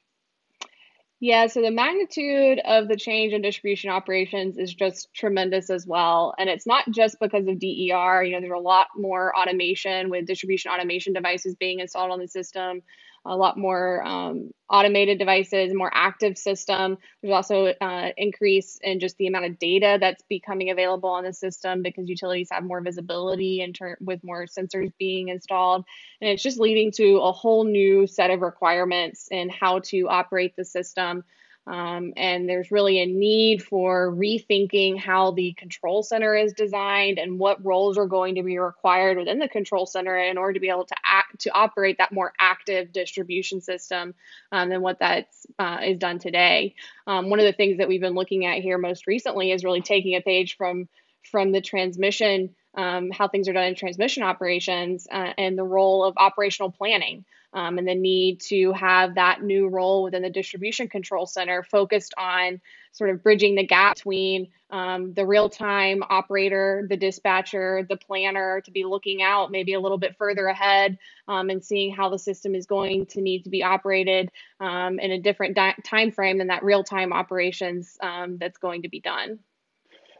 Yeah, 1.19 1.45
so 1.45 1.61
the 1.61 1.69
magnitude 1.69 2.59
of 2.65 2.87
the 2.87 2.95
change 2.95 3.31
in 3.33 3.43
distribution 3.43 3.91
operations 3.91 4.57
is 4.57 4.73
just 4.73 5.13
tremendous 5.13 5.69
as 5.69 5.85
well. 5.85 6.33
And 6.39 6.49
it's 6.49 6.65
not 6.65 6.89
just 6.89 7.19
because 7.19 7.47
of 7.47 7.59
DER. 7.59 8.23
You 8.23 8.31
know, 8.31 8.39
there's 8.41 8.53
a 8.57 8.59
lot 8.59 8.87
more 8.95 9.37
automation 9.37 10.09
with 10.09 10.25
distribution 10.25 10.71
automation 10.71 11.13
devices 11.13 11.53
being 11.53 11.79
installed 11.79 12.11
on 12.11 12.17
the 12.17 12.27
system 12.27 12.81
a 13.25 13.35
lot 13.35 13.57
more 13.57 14.03
um, 14.03 14.51
automated 14.69 15.19
devices, 15.19 15.73
more 15.73 15.91
active 15.93 16.37
system. 16.37 16.97
There's 17.21 17.33
also 17.33 17.67
uh, 17.67 18.09
increase 18.17 18.79
in 18.81 18.99
just 18.99 19.17
the 19.17 19.27
amount 19.27 19.45
of 19.45 19.59
data 19.59 19.97
that's 19.99 20.23
becoming 20.29 20.71
available 20.71 21.09
on 21.09 21.23
the 21.23 21.33
system 21.33 21.83
because 21.83 22.09
utilities 22.09 22.49
have 22.51 22.63
more 22.63 22.81
visibility 22.81 23.61
in 23.61 23.73
with 23.99 24.23
more 24.23 24.45
sensors 24.45 24.91
being 24.97 25.29
installed, 25.29 25.85
and 26.19 26.31
it's 26.31 26.43
just 26.43 26.59
leading 26.59 26.91
to 26.93 27.17
a 27.17 27.31
whole 27.31 27.63
new 27.63 28.07
set 28.07 28.31
of 28.31 28.41
requirements 28.41 29.27
in 29.29 29.49
how 29.49 29.79
to 29.79 30.07
operate 30.09 30.55
the 30.55 30.65
system. 30.65 31.23
Um, 31.67 32.13
and 32.17 32.49
there's 32.49 32.71
really 32.71 32.99
a 32.99 33.05
need 33.05 33.61
for 33.63 34.11
rethinking 34.11 34.99
how 34.99 35.31
the 35.31 35.53
control 35.53 36.01
center 36.01 36.35
is 36.35 36.53
designed 36.53 37.19
and 37.19 37.37
what 37.37 37.63
roles 37.63 37.99
are 37.99 38.07
going 38.07 38.35
to 38.35 38.43
be 38.43 38.57
required 38.57 39.17
within 39.17 39.37
the 39.37 39.47
control 39.47 39.85
center 39.85 40.17
in 40.17 40.39
order 40.39 40.53
to 40.53 40.59
be 40.59 40.69
able 40.69 40.85
to 40.85 40.95
act 41.05 41.41
to 41.41 41.53
operate 41.53 41.99
that 41.99 42.11
more 42.11 42.33
active 42.39 42.91
distribution 42.91 43.61
system 43.61 44.15
um, 44.51 44.69
than 44.69 44.81
what 44.81 44.99
that 44.99 45.27
uh, 45.59 45.77
is 45.85 45.99
done 45.99 46.17
today. 46.17 46.73
Um, 47.05 47.29
one 47.29 47.39
of 47.39 47.45
the 47.45 47.53
things 47.53 47.77
that 47.77 47.87
we've 47.87 48.01
been 48.01 48.15
looking 48.15 48.45
at 48.45 48.59
here 48.59 48.79
most 48.79 49.05
recently 49.05 49.51
is 49.51 49.63
really 49.63 49.81
taking 49.81 50.15
a 50.15 50.21
page 50.21 50.57
from 50.57 50.89
from 51.29 51.51
the 51.51 51.61
transmission 51.61 52.55
um, 52.75 53.09
how 53.11 53.27
things 53.27 53.47
are 53.47 53.53
done 53.53 53.65
in 53.65 53.75
transmission 53.75 54.23
operations 54.23 55.07
uh, 55.11 55.33
and 55.37 55.57
the 55.57 55.63
role 55.63 56.03
of 56.03 56.13
operational 56.17 56.71
planning 56.71 57.25
um, 57.53 57.77
and 57.77 57.87
the 57.87 57.95
need 57.95 58.39
to 58.39 58.71
have 58.71 59.15
that 59.15 59.43
new 59.43 59.67
role 59.67 60.03
within 60.03 60.21
the 60.21 60.29
distribution 60.29 60.87
control 60.87 61.25
center 61.25 61.63
focused 61.63 62.13
on 62.17 62.61
sort 62.93 63.09
of 63.09 63.23
bridging 63.23 63.55
the 63.55 63.65
gap 63.65 63.95
between 63.95 64.47
um, 64.69 65.13
the 65.13 65.25
real 65.25 65.49
time 65.49 66.01
operator, 66.09 66.85
the 66.89 66.95
dispatcher, 66.95 67.85
the 67.89 67.97
planner 67.97 68.61
to 68.61 68.71
be 68.71 68.85
looking 68.85 69.21
out 69.21 69.51
maybe 69.51 69.73
a 69.73 69.79
little 69.79 69.97
bit 69.97 70.15
further 70.17 70.47
ahead 70.47 70.97
um, 71.27 71.49
and 71.49 71.63
seeing 71.63 71.93
how 71.93 72.09
the 72.09 72.19
system 72.19 72.55
is 72.55 72.65
going 72.65 73.05
to 73.07 73.21
need 73.21 73.43
to 73.43 73.49
be 73.49 73.63
operated 73.63 74.29
um, 74.59 74.99
in 74.99 75.11
a 75.11 75.19
different 75.19 75.55
di- 75.55 75.75
time 75.83 76.11
frame 76.11 76.37
than 76.37 76.47
that 76.47 76.63
real 76.63 76.83
time 76.83 77.11
operations 77.11 77.97
um, 78.01 78.37
that's 78.37 78.57
going 78.57 78.83
to 78.83 78.89
be 78.89 79.01
done 79.01 79.39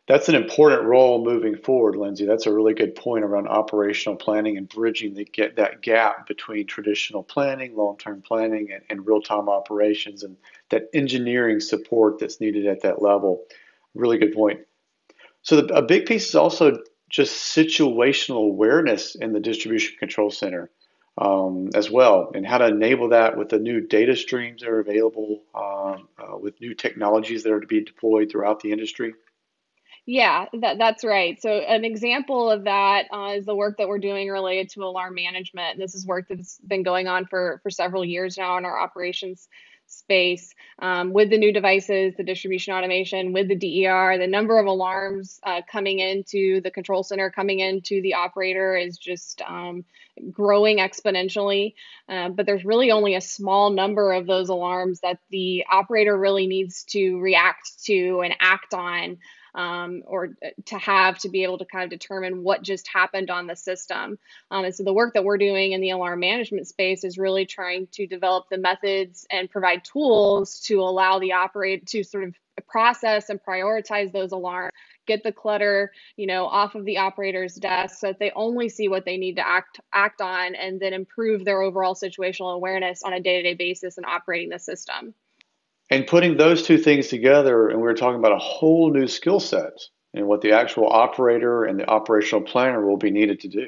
that's 0.08 0.30
an 0.30 0.36
important 0.36 0.84
role 0.84 1.24
moving 1.24 1.56
forward, 1.56 1.96
Lindsay. 1.96 2.26
That's 2.26 2.48
a 2.48 2.54
really 2.54 2.74
good 2.74 2.96
point 2.96 3.24
around 3.24 3.48
operational 3.48 4.18
planning 4.18 4.58
and 4.58 4.68
bridging 4.68 5.14
the 5.14 5.26
get 5.26 5.56
that 5.58 5.82
gap 5.82 6.28
between 6.28 6.66
traditional 6.66 7.24
planning, 7.24 7.76
long-term 7.76 8.24
planning, 8.24 8.72
and, 8.74 8.84
and 8.90 9.06
real-time 9.06 9.48
operations, 9.48 10.24
and 10.24 10.38
that 10.70 10.90
engineering 10.94 11.60
support 11.60 12.20
that's 12.20 12.42
needed 12.42 12.66
at 12.66 12.82
that 12.82 13.02
level. 13.02 13.44
Really 13.94 14.18
good 14.18 14.34
point. 14.34 14.62
So 15.44 15.62
the, 15.62 15.74
a 15.76 15.82
big 15.82 16.06
piece 16.08 16.30
is 16.30 16.36
also 16.36 16.80
just 17.10 17.56
situational 17.56 18.48
awareness 18.48 19.16
in 19.16 19.34
the 19.34 19.40
distribution 19.40 19.98
control 20.00 20.32
center 20.32 20.72
um, 21.18 21.70
as 21.76 21.92
well, 21.92 22.32
and 22.34 22.46
how 22.46 22.58
to 22.58 22.68
enable 22.68 23.10
that 23.10 23.38
with 23.38 23.50
the 23.50 23.60
new 23.60 23.82
data 23.82 24.16
streams 24.16 24.62
that 24.62 24.70
are 24.70 24.80
available, 24.80 25.44
um, 25.54 26.08
uh, 26.18 26.38
with 26.38 26.60
new 26.60 26.74
technologies 26.74 27.44
that 27.44 27.52
are 27.52 27.60
to 27.60 27.68
be 27.68 27.84
deployed 27.84 28.32
throughout 28.32 28.62
the 28.62 28.72
industry. 28.72 29.14
Yeah, 30.08 30.46
that, 30.62 30.78
that's 30.80 31.04
right. 31.04 31.40
So, 31.42 31.50
an 31.50 31.86
example 31.86 32.50
of 32.50 32.64
that 32.64 33.06
uh, 33.14 33.36
is 33.38 33.46
the 33.46 33.56
work 33.56 33.78
that 33.78 33.88
we're 33.88 34.00
doing 34.00 34.30
related 34.30 34.70
to 34.72 34.84
alarm 34.84 35.14
management. 35.16 35.78
This 35.78 35.94
is 35.94 36.08
work 36.08 36.26
that's 36.28 36.58
been 36.60 36.84
going 36.84 37.08
on 37.08 37.28
for, 37.28 37.60
for 37.62 37.70
several 37.70 38.04
years 38.04 38.38
now 38.38 38.58
in 38.58 38.66
our 38.66 38.80
operations 38.80 39.48
space 39.92 40.54
um, 40.80 41.14
with 41.14 41.30
the 41.30 41.38
new 41.38 41.52
devices, 41.52 42.14
the 42.18 42.24
distribution 42.24 42.74
automation, 42.74 43.34
with 43.34 43.48
the 43.48 43.56
DER, 43.56 44.18
the 44.18 44.28
number 44.28 44.58
of 44.58 44.66
alarms 44.66 45.40
uh, 45.44 45.62
coming 45.70 46.00
into 46.00 46.62
the 46.62 46.72
control 46.72 47.04
center, 47.04 47.30
coming 47.30 47.60
into 47.60 48.02
the 48.02 48.14
operator 48.14 48.76
is 48.76 48.98
just 48.98 49.42
um, 49.42 49.84
growing 50.32 50.78
exponentially. 50.78 51.74
Uh, 52.10 52.30
but 52.30 52.46
there's 52.46 52.66
really 52.66 52.92
only 52.92 53.16
a 53.16 53.22
small 53.22 53.70
number 53.70 54.14
of 54.14 54.28
those 54.28 54.50
alarms 54.50 55.02
that 55.02 55.20
the 55.30 55.66
operator 55.70 56.18
really 56.18 56.48
needs 56.48 56.84
to 56.86 57.20
react 57.20 57.84
to 57.84 58.22
and 58.22 58.34
act 58.40 58.74
on 58.74 59.18
um, 59.56 60.04
or 60.06 60.36
uh, 60.46 60.50
to 60.66 60.78
have 60.78 61.18
to 61.20 61.30
be 61.30 61.44
able 61.44 61.58
to 61.58 61.66
kind 61.66 61.84
of 61.84 61.90
determine 61.90 62.44
what 62.44 62.62
just 62.62 62.88
happened 62.88 63.30
on 63.30 63.48
the 63.48 63.56
system. 63.56 64.18
Um, 64.50 64.66
and 64.66 64.76
so 64.76 64.84
the 64.84 64.94
work 64.94 65.14
that 65.14 65.24
we're 65.24 65.38
doing 65.38 65.74
in 65.74 65.82
the 65.82 65.92
alarm 65.92 66.20
management 66.20 66.68
space 66.68 67.04
is 67.04 67.18
really 67.18 67.46
trying 67.46 67.88
to 67.94 68.08
develop 68.08 68.50
the 68.50 68.58
methods 68.58 69.26
and 69.30 69.50
provide 69.50 69.84
tools 69.84 70.60
to 70.62 70.82
allow 70.82 71.20
the 71.20 71.34
operator 71.34 71.86
to 71.88 72.04
sort 72.04 72.24
of 72.24 72.36
process 72.68 73.30
and 73.30 73.42
prioritize 73.44 74.12
those 74.12 74.32
alarms 74.32 74.72
get 75.08 75.24
the 75.24 75.32
clutter 75.32 75.92
you 76.16 76.28
know 76.28 76.46
off 76.46 76.76
of 76.76 76.86
the 76.86 76.98
operator's 76.98 77.56
desk 77.56 78.00
so 78.00 78.08
that 78.08 78.20
they 78.20 78.32
only 78.36 78.70
see 78.70 78.88
what 78.88 79.04
they 79.04 79.18
need 79.18 79.36
to 79.36 79.48
act 79.48 79.80
act 79.92 80.22
on 80.22 80.56
and 80.56 80.80
then 80.80 80.94
improve 80.94 81.44
their 81.44 81.62
overall 81.62 81.96
situational 81.96 82.56
awareness 82.56 83.04
on 83.04 83.14
a 83.14 83.20
day-to-day 83.20 83.56
basis 83.56 83.98
and 83.98 84.06
operating 84.06 84.50
the 84.50 84.60
system 84.60 85.14
and 85.92 86.08
putting 86.08 86.38
those 86.38 86.64
two 86.64 86.78
things 86.78 87.10
together, 87.10 87.70
and 87.70 87.82
we 87.82 87.88
are 87.88 87.94
talking 87.94 88.18
about 88.18 88.32
a 88.32 88.40
whole 88.40 88.92
new 88.92 89.08
skill 89.08 89.42
set 89.42 89.74
and 90.14 90.26
what 90.26 90.42
the 90.42 90.54
actual 90.54 90.88
operator 90.88 91.66
and 91.66 91.80
the 91.80 91.90
operational 91.90 92.42
planner 92.42 92.86
will 92.86 92.98
be 92.98 93.12
needed 93.12 93.42
to 93.42 93.50
do. 93.50 93.68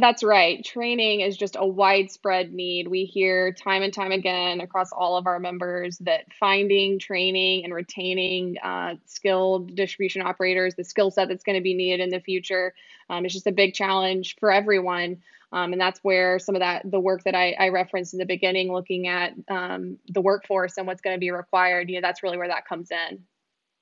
That's 0.00 0.22
right. 0.24 0.64
Training 0.64 1.20
is 1.22 1.36
just 1.36 1.56
a 1.58 1.66
widespread 1.66 2.52
need. 2.52 2.88
We 2.88 3.04
hear 3.04 3.52
time 3.52 3.82
and 3.82 3.92
time 3.92 4.12
again 4.12 4.60
across 4.60 4.92
all 4.92 5.16
of 5.16 5.26
our 5.26 5.40
members 5.40 5.98
that 5.98 6.32
finding, 6.38 6.98
training, 7.00 7.64
and 7.64 7.74
retaining 7.74 8.58
uh, 8.62 8.94
skilled 9.06 9.74
distribution 9.74 10.22
operators, 10.22 10.74
the 10.76 10.84
skill 10.84 11.10
set 11.10 11.28
that's 11.28 11.44
going 11.44 11.58
to 11.58 11.62
be 11.62 11.74
needed 11.74 12.00
in 12.00 12.10
the 12.10 12.20
future, 12.20 12.74
um, 13.10 13.26
is 13.26 13.32
just 13.32 13.48
a 13.48 13.52
big 13.52 13.74
challenge 13.74 14.36
for 14.40 14.52
everyone. 14.52 15.18
Um, 15.52 15.72
and 15.72 15.80
that's 15.80 16.00
where 16.02 16.38
some 16.38 16.56
of 16.56 16.60
that, 16.60 16.90
the 16.90 17.00
work 17.00 17.24
that 17.24 17.34
I, 17.34 17.52
I 17.58 17.68
referenced 17.70 18.14
in 18.14 18.20
the 18.20 18.26
beginning, 18.26 18.72
looking 18.72 19.08
at 19.08 19.34
um, 19.50 19.98
the 20.08 20.22
workforce 20.22 20.78
and 20.78 20.86
what's 20.86 21.02
going 21.02 21.16
to 21.16 21.20
be 21.20 21.30
required, 21.30 21.90
you 21.90 21.96
know, 21.96 22.06
that's 22.06 22.22
really 22.22 22.38
where 22.38 22.48
that 22.48 22.66
comes 22.66 22.90
in. 22.90 23.24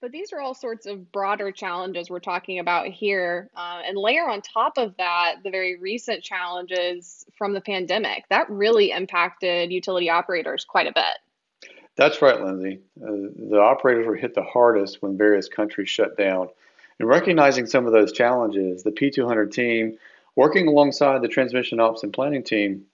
But 0.00 0.12
these 0.12 0.32
are 0.32 0.40
all 0.40 0.54
sorts 0.54 0.86
of 0.86 1.12
broader 1.12 1.52
challenges 1.52 2.08
we're 2.08 2.20
talking 2.20 2.58
about 2.58 2.86
here. 2.86 3.50
Uh, 3.54 3.82
and 3.84 3.96
layer 3.98 4.28
on 4.28 4.40
top 4.40 4.78
of 4.78 4.96
that, 4.96 5.36
the 5.44 5.50
very 5.50 5.76
recent 5.76 6.22
challenges 6.22 7.26
from 7.36 7.52
the 7.52 7.60
pandemic 7.60 8.24
that 8.30 8.48
really 8.48 8.92
impacted 8.92 9.70
utility 9.70 10.08
operators 10.08 10.64
quite 10.64 10.86
a 10.86 10.92
bit. 10.94 11.70
That's 11.96 12.22
right, 12.22 12.40
Lindsay. 12.40 12.80
Uh, 13.02 13.28
the 13.50 13.60
operators 13.60 14.06
were 14.06 14.16
hit 14.16 14.34
the 14.34 14.42
hardest 14.42 15.02
when 15.02 15.18
various 15.18 15.48
countries 15.48 15.90
shut 15.90 16.16
down. 16.16 16.48
And 16.98 17.08
recognizing 17.08 17.66
some 17.66 17.86
of 17.86 17.92
those 17.92 18.12
challenges, 18.12 18.82
the 18.82 18.92
P200 18.92 19.52
team 19.52 19.98
Working 20.36 20.68
alongside 20.68 21.22
the 21.22 21.28
transmission 21.28 21.80
ops 21.80 22.02
and 22.02 22.12
planning 22.12 22.42
team, 22.42 22.86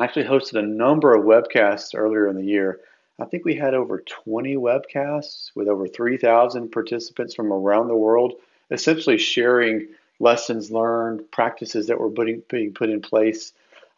actually 0.00 0.24
hosted 0.24 0.58
a 0.58 0.62
number 0.62 1.14
of 1.14 1.24
webcasts 1.24 1.90
earlier 1.94 2.28
in 2.28 2.36
the 2.36 2.44
year. 2.44 2.80
I 3.20 3.26
think 3.26 3.44
we 3.44 3.54
had 3.54 3.74
over 3.74 4.00
20 4.00 4.56
webcasts 4.56 5.50
with 5.54 5.68
over 5.68 5.86
3,000 5.86 6.72
participants 6.72 7.34
from 7.34 7.52
around 7.52 7.86
the 7.86 7.94
world, 7.94 8.34
essentially 8.72 9.18
sharing 9.18 9.88
lessons 10.18 10.72
learned, 10.72 11.30
practices 11.30 11.86
that 11.86 12.00
were 12.00 12.10
putting, 12.10 12.42
being 12.48 12.74
put 12.74 12.90
in 12.90 13.00
place 13.00 13.52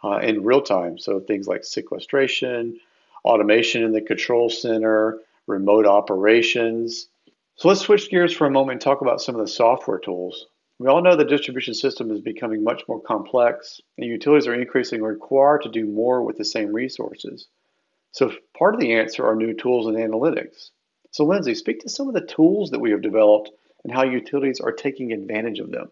uh, 0.04 0.18
in 0.18 0.44
real 0.44 0.61
time. 0.61 0.99
So 0.99 1.18
things 1.20 1.49
like 1.49 1.64
sequestration, 1.64 2.78
automation 3.25 3.82
in 3.82 3.92
the 3.92 4.02
control 4.02 4.50
center, 4.50 5.18
remote 5.46 5.87
operations. 5.87 7.08
So 7.54 7.68
let's 7.68 7.80
switch 7.80 8.11
gears 8.11 8.35
for 8.35 8.46
a 8.46 8.50
moment 8.50 8.75
and 8.75 8.80
talk 8.82 9.00
about 9.00 9.23
some 9.23 9.35
of 9.35 9.40
the 9.40 9.50
software 9.50 9.99
tools. 9.99 10.46
We 10.78 10.88
all 10.88 11.00
know 11.00 11.16
the 11.16 11.25
distribution 11.25 11.73
system 11.73 12.11
is 12.11 12.20
becoming 12.20 12.62
much 12.62 12.82
more 12.87 13.00
complex, 13.00 13.80
and 13.96 14.06
utilities 14.06 14.46
are 14.46 14.54
increasingly 14.54 15.06
required 15.06 15.62
to 15.62 15.70
do 15.70 15.87
more 15.87 16.23
with 16.23 16.37
the 16.37 16.44
same 16.44 16.70
resources. 16.70 17.49
So, 18.16 18.32
part 18.58 18.73
of 18.73 18.80
the 18.80 18.94
answer 18.94 19.26
are 19.26 19.37
new 19.37 19.52
tools 19.52 19.87
and 19.87 19.94
analytics. 19.94 20.70
So, 21.11 21.26
Lindsay, 21.26 21.54
speak 21.54 21.80
to 21.80 21.90
some 21.90 22.08
of 22.08 22.14
the 22.14 22.26
tools 22.26 22.70
that 22.70 22.78
we 22.78 22.92
have 22.92 23.02
developed 23.02 23.50
and 23.85 23.92
how 23.92 24.04
utilities 24.04 24.58
are 24.58 24.73
taking 24.73 25.12
advantage 25.12 25.58
of 25.58 25.70
them. 25.70 25.90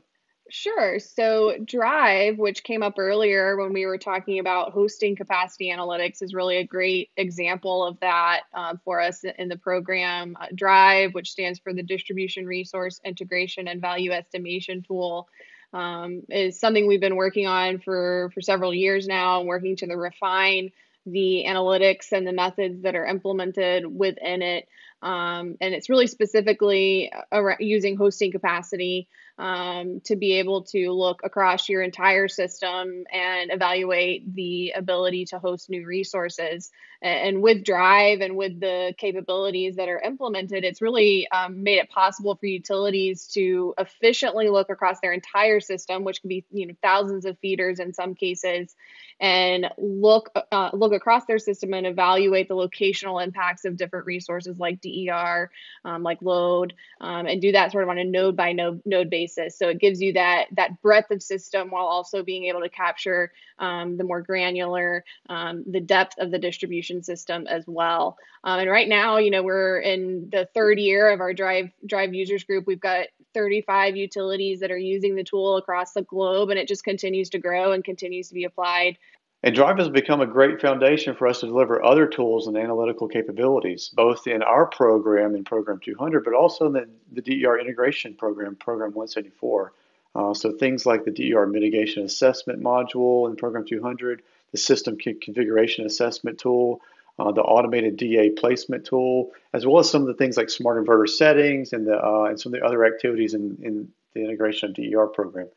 Sure. 0.48 0.98
So, 0.98 1.58
Drive, 1.62 2.38
which 2.38 2.64
came 2.64 2.82
up 2.82 2.94
earlier 2.96 3.58
when 3.58 3.74
we 3.74 3.84
were 3.84 3.98
talking 3.98 4.38
about 4.38 4.72
hosting 4.72 5.16
capacity 5.16 5.70
analytics, 5.70 6.22
is 6.22 6.32
really 6.32 6.56
a 6.56 6.66
great 6.66 7.10
example 7.18 7.84
of 7.86 8.00
that 8.00 8.44
uh, 8.54 8.76
for 8.86 9.02
us 9.02 9.22
in 9.24 9.50
the 9.50 9.58
program. 9.58 10.34
Uh, 10.40 10.46
Drive, 10.54 11.12
which 11.12 11.30
stands 11.30 11.58
for 11.58 11.74
the 11.74 11.82
Distribution 11.82 12.46
Resource 12.46 13.02
Integration 13.04 13.68
and 13.68 13.82
Value 13.82 14.12
Estimation 14.12 14.82
Tool, 14.82 15.28
um, 15.74 16.22
is 16.30 16.58
something 16.58 16.86
we've 16.86 17.02
been 17.02 17.16
working 17.16 17.46
on 17.46 17.80
for, 17.80 18.30
for 18.32 18.40
several 18.40 18.72
years 18.72 19.06
now, 19.06 19.42
working 19.42 19.76
to 19.76 19.86
the 19.86 19.96
refine 19.98 20.70
the 21.06 21.44
analytics 21.48 22.12
and 22.12 22.26
the 22.26 22.32
methods 22.32 22.82
that 22.82 22.94
are 22.96 23.06
implemented 23.06 23.84
within 23.86 24.42
it. 24.42 24.68
Um, 25.04 25.56
and 25.60 25.74
it's 25.74 25.90
really 25.90 26.06
specifically 26.06 27.12
using 27.60 27.96
hosting 27.98 28.32
capacity 28.32 29.06
um, 29.36 30.00
to 30.04 30.16
be 30.16 30.38
able 30.38 30.62
to 30.62 30.92
look 30.92 31.20
across 31.24 31.68
your 31.68 31.82
entire 31.82 32.28
system 32.28 33.04
and 33.12 33.52
evaluate 33.52 34.32
the 34.34 34.72
ability 34.76 35.26
to 35.26 35.38
host 35.38 35.68
new 35.68 35.84
resources. 35.84 36.70
And 37.02 37.42
with 37.42 37.64
Drive 37.64 38.20
and 38.20 38.36
with 38.36 38.60
the 38.60 38.94
capabilities 38.96 39.76
that 39.76 39.90
are 39.90 40.00
implemented, 40.00 40.64
it's 40.64 40.80
really 40.80 41.28
um, 41.28 41.62
made 41.62 41.78
it 41.78 41.90
possible 41.90 42.36
for 42.36 42.46
utilities 42.46 43.26
to 43.34 43.74
efficiently 43.76 44.48
look 44.48 44.70
across 44.70 45.00
their 45.00 45.12
entire 45.12 45.60
system, 45.60 46.04
which 46.04 46.22
can 46.22 46.28
be 46.28 46.46
you 46.50 46.66
know 46.66 46.74
thousands 46.80 47.26
of 47.26 47.38
feeders 47.40 47.78
in 47.78 47.92
some 47.92 48.14
cases, 48.14 48.74
and 49.20 49.66
look 49.76 50.30
uh, 50.50 50.70
look 50.72 50.94
across 50.94 51.26
their 51.26 51.38
system 51.38 51.74
and 51.74 51.86
evaluate 51.86 52.48
the 52.48 52.54
locational 52.54 53.22
impacts 53.22 53.66
of 53.66 53.76
different 53.76 54.06
resources 54.06 54.58
like 54.58 54.80
DER, 54.94 55.50
um, 55.84 56.02
like 56.02 56.22
load, 56.22 56.74
um, 57.00 57.26
and 57.26 57.42
do 57.42 57.52
that 57.52 57.72
sort 57.72 57.84
of 57.84 57.90
on 57.90 57.98
a 57.98 58.04
node 58.04 58.36
by 58.36 58.52
node 58.52 58.80
node 58.84 59.10
basis 59.10 59.24
basis. 59.24 59.58
So 59.58 59.68
it 59.68 59.78
gives 59.78 60.00
you 60.00 60.12
that 60.14 60.46
that 60.52 60.80
breadth 60.82 61.10
of 61.10 61.22
system 61.22 61.70
while 61.70 61.86
also 61.86 62.22
being 62.22 62.44
able 62.44 62.60
to 62.60 62.68
capture 62.68 63.32
um, 63.58 63.96
the 63.96 64.04
more 64.04 64.22
granular, 64.22 65.04
um, 65.28 65.64
the 65.66 65.80
depth 65.80 66.18
of 66.18 66.30
the 66.30 66.38
distribution 66.38 67.02
system 67.02 67.46
as 67.46 67.64
well. 67.66 68.16
Um, 68.42 68.60
and 68.60 68.70
right 68.70 68.88
now, 68.88 69.18
you 69.18 69.30
know, 69.30 69.42
we're 69.42 69.80
in 69.80 70.28
the 70.30 70.48
third 70.54 70.78
year 70.78 71.10
of 71.10 71.20
our 71.20 71.32
Drive 71.32 71.70
Drive 71.86 72.14
users 72.14 72.44
group. 72.44 72.66
We've 72.66 72.80
got 72.80 73.06
35 73.34 73.96
utilities 73.96 74.60
that 74.60 74.70
are 74.70 74.78
using 74.78 75.16
the 75.16 75.24
tool 75.24 75.56
across 75.56 75.92
the 75.92 76.02
globe, 76.02 76.50
and 76.50 76.58
it 76.58 76.68
just 76.68 76.84
continues 76.84 77.30
to 77.30 77.38
grow 77.38 77.72
and 77.72 77.84
continues 77.84 78.28
to 78.28 78.34
be 78.34 78.44
applied 78.44 78.98
and 79.44 79.54
Drive 79.54 79.76
has 79.76 79.90
become 79.90 80.22
a 80.22 80.26
great 80.26 80.58
foundation 80.58 81.14
for 81.14 81.26
us 81.26 81.40
to 81.40 81.46
deliver 81.46 81.84
other 81.84 82.06
tools 82.06 82.46
and 82.46 82.56
analytical 82.56 83.08
capabilities, 83.08 83.90
both 83.92 84.26
in 84.26 84.42
our 84.42 84.64
program 84.64 85.34
in 85.34 85.44
Program 85.44 85.78
200, 85.84 86.24
but 86.24 86.32
also 86.32 86.66
in 86.66 86.72
the, 86.72 86.88
the 87.12 87.20
DER 87.20 87.58
integration 87.58 88.14
program, 88.14 88.56
Program 88.56 88.92
174. 88.92 89.72
Uh, 90.14 90.32
so 90.32 90.50
things 90.52 90.86
like 90.86 91.04
the 91.04 91.10
DER 91.10 91.46
mitigation 91.46 92.04
assessment 92.04 92.62
module 92.62 93.28
in 93.28 93.36
Program 93.36 93.66
200, 93.66 94.22
the 94.52 94.56
system 94.56 94.96
configuration 94.96 95.84
assessment 95.84 96.38
tool, 96.38 96.80
uh, 97.18 97.30
the 97.30 97.42
automated 97.42 97.98
DA 97.98 98.30
placement 98.30 98.86
tool, 98.86 99.32
as 99.52 99.66
well 99.66 99.78
as 99.78 99.90
some 99.90 100.00
of 100.00 100.08
the 100.08 100.14
things 100.14 100.38
like 100.38 100.48
smart 100.48 100.82
inverter 100.82 101.06
settings 101.06 101.74
and 101.74 101.86
the 101.86 102.02
uh, 102.02 102.24
and 102.30 102.40
some 102.40 102.54
of 102.54 102.58
the 102.58 102.66
other 102.66 102.86
activities 102.86 103.34
in, 103.34 103.58
in 103.62 103.88
the 104.14 104.24
integration 104.24 104.70
of 104.70 104.74
DER 104.74 105.06
program. 105.06 105.48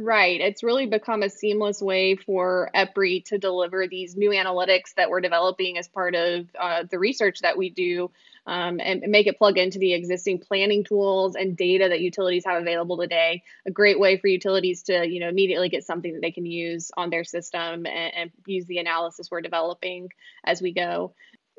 Right. 0.00 0.40
It's 0.40 0.62
really 0.62 0.86
become 0.86 1.24
a 1.24 1.28
seamless 1.28 1.82
way 1.82 2.14
for 2.14 2.70
EPRI 2.72 3.24
to 3.26 3.38
deliver 3.38 3.88
these 3.88 4.14
new 4.16 4.30
analytics 4.30 4.94
that 4.94 5.10
we're 5.10 5.20
developing 5.20 5.76
as 5.76 5.88
part 5.88 6.14
of 6.14 6.46
uh, 6.56 6.84
the 6.88 7.00
research 7.00 7.40
that 7.40 7.58
we 7.58 7.68
do 7.70 8.08
um, 8.46 8.78
and 8.80 9.02
make 9.08 9.26
it 9.26 9.38
plug 9.38 9.58
into 9.58 9.80
the 9.80 9.94
existing 9.94 10.38
planning 10.38 10.84
tools 10.84 11.34
and 11.34 11.56
data 11.56 11.88
that 11.88 12.00
utilities 12.00 12.44
have 12.44 12.62
available 12.62 12.96
today. 12.96 13.42
A 13.66 13.72
great 13.72 13.98
way 13.98 14.16
for 14.18 14.28
utilities 14.28 14.84
to, 14.84 15.04
you 15.04 15.18
know, 15.18 15.28
immediately 15.28 15.68
get 15.68 15.82
something 15.82 16.12
that 16.12 16.22
they 16.22 16.30
can 16.30 16.46
use 16.46 16.92
on 16.96 17.10
their 17.10 17.24
system 17.24 17.84
and, 17.84 18.14
and 18.14 18.30
use 18.46 18.66
the 18.66 18.78
analysis 18.78 19.32
we're 19.32 19.40
developing 19.40 20.10
as 20.44 20.62
we 20.62 20.72
go 20.72 21.12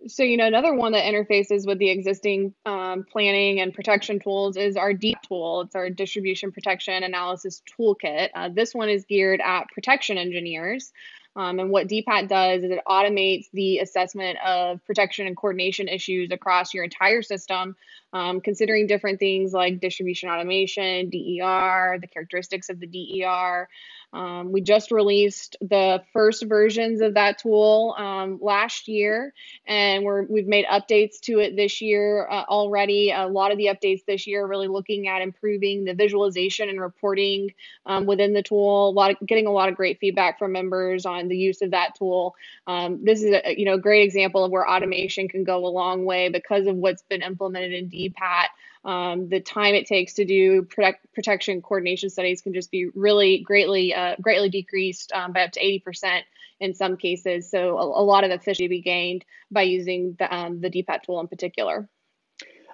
so 0.08 0.24
you 0.24 0.38
know 0.38 0.48
another 0.48 0.74
one 0.74 0.94
that 0.94 1.06
interfaces 1.06 1.68
with 1.68 1.80
the 1.80 1.90
existing 1.90 2.54
um, 2.66 3.06
planning 3.12 3.60
and 3.62 3.74
protection 3.74 4.20
tools 4.20 4.58
is 4.58 4.78
our 4.78 4.94
DPAT 4.94 5.22
tool 5.28 5.62
it's 5.62 5.76
our 5.76 5.90
distribution 5.90 6.52
protection 6.52 7.04
analysis 7.04 7.62
toolkit 7.78 8.30
uh, 8.36 8.50
this 8.50 8.74
one 8.74 8.90
is 8.90 9.06
geared 9.06 9.42
at 9.42 9.68
protection 9.74 10.18
engineers 10.18 10.92
Um, 11.36 11.60
and 11.60 11.70
what 11.72 11.88
DPAT 11.88 12.28
does 12.28 12.64
is 12.64 12.72
it 12.72 12.82
automates 12.88 13.46
the 13.54 13.80
assessment 13.80 14.38
of 14.46 14.86
protection 14.86 15.28
and 15.28 15.38
coordination 15.38 15.88
issues 15.88 16.32
across 16.32 16.74
your 16.74 16.84
entire 16.84 17.22
system, 17.22 17.76
um, 18.14 18.42
considering 18.42 18.88
different 18.88 19.20
things 19.20 19.54
like 19.54 19.80
distribution 19.80 20.30
automation, 20.30 21.10
DER, 21.10 22.00
the 22.02 22.08
characteristics 22.12 22.70
of 22.70 22.80
the 22.80 22.88
DER. 22.88 23.70
Um, 24.12 24.52
we 24.52 24.62
just 24.62 24.92
released 24.92 25.56
the 25.62 26.02
first 26.14 26.46
versions 26.46 27.02
of 27.02 27.14
that 27.14 27.38
tool 27.38 27.96
um, 27.98 28.40
last 28.42 28.88
year, 28.88 29.34
and 29.68 30.04
we're, 30.04 30.24
we've 30.24 30.48
made 30.48 30.66
updates 30.66 31.20
to 31.22 31.40
it 31.40 31.56
this 31.56 31.82
year 31.82 32.28
uh, 32.30 32.44
already. 32.50 33.12
A 33.12 33.28
lot 33.28 33.52
of 33.52 33.58
the 33.58 33.68
updates 33.68 34.06
this 34.06 34.26
year 34.26 34.44
are 34.44 34.48
really 34.48 34.68
looking 34.68 35.08
at 35.08 35.22
improving 35.22 35.86
the 35.86 35.94
visualization 35.94 36.70
and 36.70 36.82
reporting 36.82 37.54
um, 37.86 38.08
within 38.08 38.34
the 38.34 38.42
tool. 38.42 38.90
A 38.90 38.92
lot 38.92 39.12
of, 39.12 39.28
getting 39.28 39.46
a 39.46 39.52
lot 39.52 39.70
of 39.70 39.76
great 39.76 40.00
feedback 40.00 40.40
from 40.40 40.54
members 40.54 41.06
on 41.06 41.28
the 41.28 41.38
use 41.38 41.62
of 41.62 41.72
that 41.72 41.96
tool. 41.96 42.36
Um, 42.66 43.04
this 43.04 43.22
is 43.22 43.32
a 43.44 43.58
you 43.58 43.66
know 43.66 43.78
great 43.78 44.04
example 44.04 44.44
of 44.44 44.52
where 44.52 44.68
automation 44.68 45.28
can 45.28 45.44
go 45.44 45.66
a 45.66 45.68
long 45.68 46.06
way 46.06 46.30
because 46.30 46.66
of 46.66 46.76
what's 46.76 47.04
been 47.04 47.22
implemented 47.22 47.74
in 47.74 47.90
DPAT. 47.90 48.48
Um, 48.86 49.28
the 49.28 49.42
time 49.42 49.76
it 49.76 49.88
takes 49.88 50.14
to 50.16 50.26
do 50.26 50.64
protect, 50.64 51.14
protection 51.14 51.62
coordination 51.62 52.10
studies 52.10 52.42
can 52.42 52.54
just 52.54 52.72
be 52.72 52.88
really 52.96 53.40
greatly 53.40 53.94
uh, 53.94 54.16
greatly 54.22 54.50
decreased 54.50 55.12
um, 55.12 55.34
by 55.34 55.44
up 55.44 55.52
to 55.54 55.60
80% 55.60 56.22
in 56.60 56.74
some 56.74 56.96
cases. 56.96 57.50
So 57.50 57.78
a, 57.78 57.84
a 57.84 58.04
lot 58.04 58.24
of 58.24 58.32
efficiency 58.32 58.68
be 58.68 58.82
gained 58.82 59.26
by 59.52 59.64
using 59.64 60.16
the, 60.18 60.34
um, 60.34 60.62
the 60.62 60.70
DPAT 60.70 61.04
tool 61.04 61.20
in 61.20 61.28
particular. 61.28 61.90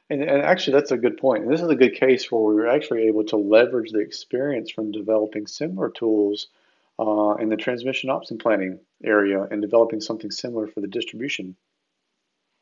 And, 0.10 0.22
and, 0.22 0.42
actually, 0.44 0.74
that's 0.74 0.92
a 0.92 0.98
good 0.98 1.18
point. 1.18 1.44
And 1.44 1.52
this 1.52 1.62
is 1.62 1.70
a 1.70 1.76
good 1.76 1.96
case 1.96 2.32
where 2.32 2.42
we 2.42 2.54
were 2.54 2.68
actually 2.68 3.08
able 3.08 3.24
to 3.26 3.38
leverage 3.38 3.92
the 3.92 4.00
experience 4.00 4.70
from 4.70 4.92
developing 4.92 5.48
similar 5.48 5.90
tools 5.90 6.48
uh, 7.00 7.36
in 7.40 7.50
the 7.50 7.58
transmission 7.58 8.12
ops 8.12 8.30
and 8.30 8.40
planning 8.40 8.80
area 9.04 9.42
and 9.42 9.62
developing 9.62 10.02
something 10.02 10.30
similar 10.30 10.68
for 10.68 10.82
the 10.82 10.88
distribution 10.88 11.56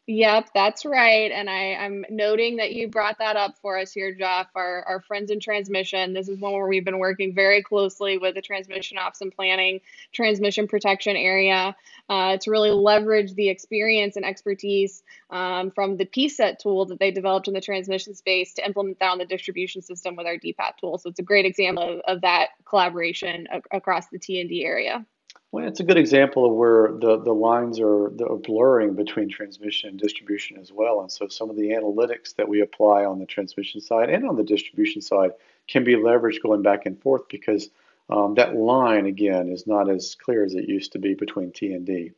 Yep, 0.05 0.50
that's 0.53 0.83
right. 0.83 1.31
And 1.31 1.50
I, 1.50 1.75
I'm 1.75 2.03
noting 2.10 2.57
that 2.57 2.74
you 2.74 2.89
brought 2.89 3.19
that 3.19 3.38
up 3.38 3.57
for 3.62 3.77
us 3.77 3.93
here, 3.93 4.13
Jeff, 4.13 4.48
our, 4.53 4.83
our 4.83 5.00
friends 5.00 5.31
in 5.31 5.39
transmission. 5.39 6.12
This 6.12 6.27
is 6.27 6.38
one 6.41 6.51
where 6.51 6.67
we've 6.67 6.83
been 6.83 7.00
working 7.00 7.33
very 7.33 7.63
closely 7.63 8.17
with 8.17 8.36
the 8.36 8.41
transmission 8.41 8.98
ops 8.98 9.22
and 9.22 9.33
planning, 9.33 9.79
transmission 10.12 10.67
protection 10.67 11.15
area 11.15 11.74
uh, 12.10 12.36
to 12.36 12.51
really 12.51 12.72
leverage 12.72 13.33
the 13.36 13.48
experience 13.48 14.17
and 14.17 14.25
expertise 14.25 15.03
um, 15.29 15.72
from 15.72 15.95
the 15.95 16.05
PSET 16.05 16.60
tool 16.60 16.83
that 16.88 17.00
they 17.00 17.12
developed 17.12 17.48
in 17.48 17.53
the 17.53 17.62
transmission 17.62 18.13
space 18.13 18.53
to 18.55 18.65
implement 18.65 19.00
that 19.00 19.12
on 19.12 19.19
the 19.19 19.25
distribution 19.25 19.81
system 19.81 20.17
with 20.17 20.27
our 20.27 20.36
DPAT 20.36 20.75
tool. 20.81 20.98
So 20.98 21.12
it's 21.12 21.19
a 21.19 21.24
great 21.24 21.45
example 21.45 21.81
of, 21.81 22.00
of 22.17 22.22
that 22.22 22.50
collaboration 22.65 23.48
across 23.72 24.10
the 24.10 24.19
T&D 24.19 24.65
area. 24.65 25.05
Well, 25.53 25.67
it's 25.67 25.79
a 25.79 25.83
good 25.83 26.00
example 26.00 26.48
of 26.48 26.53
where 26.53 26.91
the, 26.93 27.22
the 27.24 27.31
lines 27.31 27.79
are, 27.79 28.05
are 28.05 28.38
blurring 28.38 28.95
between 28.95 29.29
transmission 29.29 29.89
and 29.89 30.00
distribution 30.00 30.57
as 30.57 30.72
well. 30.72 31.01
And 31.01 31.12
so 31.12 31.27
some 31.27 31.51
of 31.51 31.55
the 31.55 31.69
analytics 31.69 32.36
that 32.38 32.50
we 32.50 32.62
apply 32.62 33.05
on 33.05 33.19
the 33.19 33.27
transmission 33.27 33.79
side 33.79 34.10
and 34.10 34.27
on 34.27 34.36
the 34.36 34.43
distribution 34.43 35.03
side 35.03 35.29
can 35.67 35.83
be 35.83 35.93
leveraged 35.93 36.41
going 36.41 36.63
back 36.63 36.88
and 36.88 37.00
forth 37.00 37.29
because 37.29 37.69
um, 38.10 38.33
that 38.33 38.55
line, 38.55 39.05
again, 39.05 39.50
is 39.50 39.67
not 39.67 39.91
as 39.91 40.15
clear 40.15 40.43
as 40.43 40.55
it 40.55 40.67
used 40.67 40.93
to 40.93 41.00
be 41.00 41.13
between 41.13 41.51
T 41.51 41.72
and 41.74 41.86
D. 41.86 42.13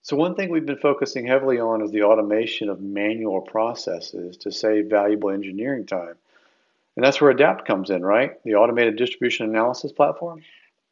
So 0.00 0.16
one 0.16 0.34
thing 0.34 0.48
we've 0.48 0.64
been 0.64 0.78
focusing 0.78 1.26
heavily 1.26 1.60
on 1.60 1.82
is 1.82 1.90
the 1.90 2.04
automation 2.04 2.70
of 2.70 2.80
manual 2.80 3.42
processes 3.42 4.38
to 4.38 4.50
save 4.50 4.86
valuable 4.86 5.28
engineering 5.28 5.84
time. 5.84 6.14
And 6.96 7.04
that's 7.04 7.20
where 7.20 7.34
ADAPT 7.34 7.66
comes 7.66 7.90
in, 7.90 8.02
right? 8.02 8.42
The 8.44 8.54
automated 8.54 8.96
distribution 8.96 9.46
analysis 9.46 9.92
platform. 9.92 10.42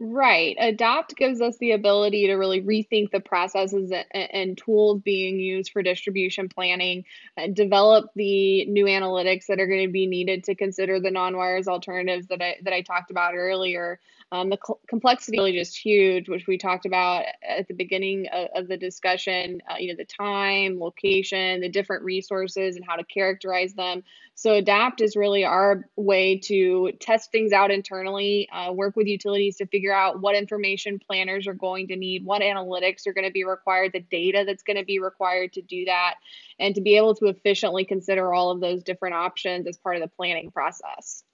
Right. 0.03 0.57
Adapt 0.59 1.15
gives 1.15 1.43
us 1.43 1.59
the 1.59 1.73
ability 1.73 2.27
to 2.29 2.35
really 2.37 2.63
rethink 2.63 3.11
the 3.11 3.21
processes 3.21 3.93
and, 4.13 4.57
tools 4.57 5.03
being 5.03 5.39
used 5.39 5.73
for 5.73 5.83
distribution 5.83 6.49
planning, 6.49 7.05
and 7.37 7.55
develop 7.55 8.11
the 8.17 8.65
new 8.65 8.87
analytics 8.87 9.45
that 9.47 9.61
are 9.61 9.67
going 9.67 9.87
to 9.87 9.93
be 9.93 10.07
needed 10.07 10.45
to 10.45 10.55
consider 10.55 11.01
the 11.01 11.11
non-wires 11.11 11.69
alternatives 11.69 12.29
that 12.29 12.41
I 12.41 12.57
that 12.63 12.73
I 12.73 12.81
talked 12.81 13.11
about 13.11 13.35
earlier. 13.35 14.01
Um, 14.33 14.49
the 14.49 14.59
cl- 14.65 14.81
complexity 14.89 15.39
really 15.39 15.53
just 15.53 15.77
huge, 15.77 16.29
which 16.29 16.47
we 16.47 16.57
talked 16.57 16.87
about 16.87 17.25
at 17.47 17.67
the 17.67 17.75
beginning 17.75 18.29
of, 18.33 18.49
of 18.55 18.69
the 18.69 18.77
discussion. 18.77 19.61
Uh, 19.69 19.75
you 19.79 19.89
know, 19.89 19.97
the 19.97 20.05
time, 20.05 20.79
location, 20.79 21.61
the 21.61 21.69
different 21.69 22.05
resources, 22.05 22.77
and 22.77 22.85
how 22.85 22.95
to 22.95 23.05
characterize 23.05 23.75
them. 23.75 24.05
So, 24.37 24.55
adapt 24.55 25.01
is 25.01 25.17
really 25.17 25.45
our 25.45 25.89
way 25.97 26.39
to 26.45 26.93
test 27.01 27.33
things 27.33 27.53
out 27.53 27.73
internally, 27.73 28.49
uh, 28.51 28.73
work 28.73 28.95
with 28.95 29.09
utilities 29.09 29.57
to 29.57 29.67
figure 29.67 29.93
out 29.93 30.21
what 30.21 30.37
information 30.37 31.01
planners 31.01 31.49
are 31.49 31.55
going 31.55 31.89
to 31.89 31.97
need, 31.97 32.25
what 32.25 32.41
analytics 32.41 33.09
are 33.09 33.13
going 33.13 33.27
to 33.27 33.33
be 33.33 33.45
required, 33.45 33.93
the 33.93 34.01
data 34.01 34.45
that's 34.47 34.63
going 34.63 34.77
to 34.77 34.85
be 34.85 35.01
required 35.01 35.53
to 35.55 35.63
do 35.63 35.87
that, 35.87 36.15
and 36.61 36.77
to 36.77 36.81
be 36.81 36.97
able 36.97 37.17
to 37.17 37.27
efficiently 37.27 37.85
consider 37.85 38.33
all 38.33 38.51
of 38.51 38.61
those 38.61 38.85
different 38.85 39.17
options 39.17 39.67
as 39.67 39.77
part 39.77 39.97
of 39.97 40.03
the 40.03 40.09
planning 40.09 40.53
process. 40.53 41.25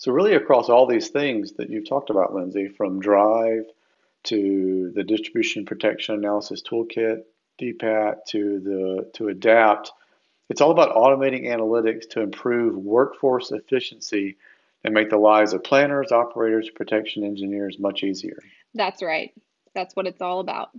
So 0.00 0.12
really 0.12 0.34
across 0.34 0.70
all 0.70 0.86
these 0.86 1.08
things 1.08 1.52
that 1.58 1.68
you've 1.68 1.86
talked 1.86 2.08
about, 2.08 2.34
Lindsay, 2.34 2.68
from 2.68 3.00
Drive 3.00 3.66
to 4.24 4.90
the 4.94 5.04
Distribution 5.04 5.66
Protection 5.66 6.14
Analysis 6.14 6.62
Toolkit, 6.62 7.24
DPAT 7.60 8.24
to 8.28 8.60
the 8.60 9.10
to 9.16 9.28
Adapt, 9.28 9.92
it's 10.48 10.62
all 10.62 10.70
about 10.70 10.96
automating 10.96 11.44
analytics 11.44 12.08
to 12.12 12.22
improve 12.22 12.76
workforce 12.76 13.52
efficiency 13.52 14.38
and 14.84 14.94
make 14.94 15.10
the 15.10 15.18
lives 15.18 15.52
of 15.52 15.62
planners, 15.62 16.12
operators, 16.12 16.70
protection 16.70 17.22
engineers 17.22 17.78
much 17.78 18.02
easier. 18.02 18.38
That's 18.72 19.02
right. 19.02 19.34
That's 19.74 19.94
what 19.94 20.06
it's 20.06 20.22
all 20.22 20.40
about. 20.40 20.70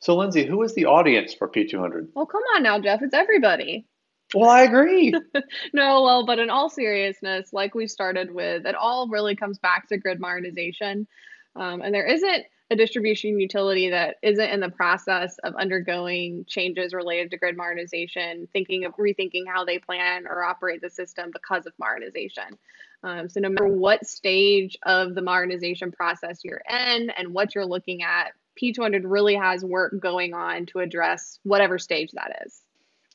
So, 0.00 0.16
Lindsay, 0.16 0.44
who 0.44 0.60
is 0.64 0.74
the 0.74 0.86
audience 0.86 1.32
for 1.32 1.46
P200? 1.46 2.08
Well, 2.12 2.26
come 2.26 2.42
on 2.56 2.64
now, 2.64 2.80
Jeff. 2.80 3.02
It's 3.02 3.14
everybody. 3.14 3.86
Well, 4.34 4.50
I 4.50 4.62
agree. 4.62 5.12
no, 5.72 6.02
well, 6.02 6.26
but 6.26 6.38
in 6.38 6.50
all 6.50 6.68
seriousness, 6.68 7.52
like 7.52 7.74
we 7.74 7.86
started 7.86 8.30
with, 8.30 8.66
it 8.66 8.74
all 8.74 9.08
really 9.08 9.34
comes 9.34 9.58
back 9.58 9.88
to 9.88 9.96
grid 9.96 10.20
modernization. 10.20 11.06
Um, 11.56 11.80
and 11.80 11.94
there 11.94 12.06
isn't 12.06 12.44
a 12.70 12.76
distribution 12.76 13.40
utility 13.40 13.90
that 13.90 14.16
isn't 14.22 14.50
in 14.50 14.60
the 14.60 14.68
process 14.68 15.38
of 15.42 15.54
undergoing 15.56 16.44
changes 16.46 16.92
related 16.92 17.30
to 17.30 17.38
grid 17.38 17.56
modernization, 17.56 18.46
thinking 18.52 18.84
of 18.84 18.94
rethinking 18.96 19.44
how 19.46 19.64
they 19.64 19.78
plan 19.78 20.26
or 20.26 20.44
operate 20.44 20.82
the 20.82 20.90
system 20.90 21.30
because 21.32 21.64
of 21.64 21.72
modernization. 21.78 22.58
Um, 23.02 23.28
so, 23.30 23.40
no 23.40 23.48
matter 23.48 23.68
what 23.68 24.06
stage 24.06 24.76
of 24.84 25.14
the 25.14 25.22
modernization 25.22 25.92
process 25.92 26.40
you're 26.44 26.62
in 26.68 27.10
and 27.10 27.32
what 27.32 27.54
you're 27.54 27.64
looking 27.64 28.02
at, 28.02 28.32
P200 28.60 29.02
really 29.04 29.36
has 29.36 29.64
work 29.64 29.94
going 30.00 30.34
on 30.34 30.66
to 30.66 30.80
address 30.80 31.38
whatever 31.44 31.78
stage 31.78 32.10
that 32.12 32.42
is. 32.44 32.60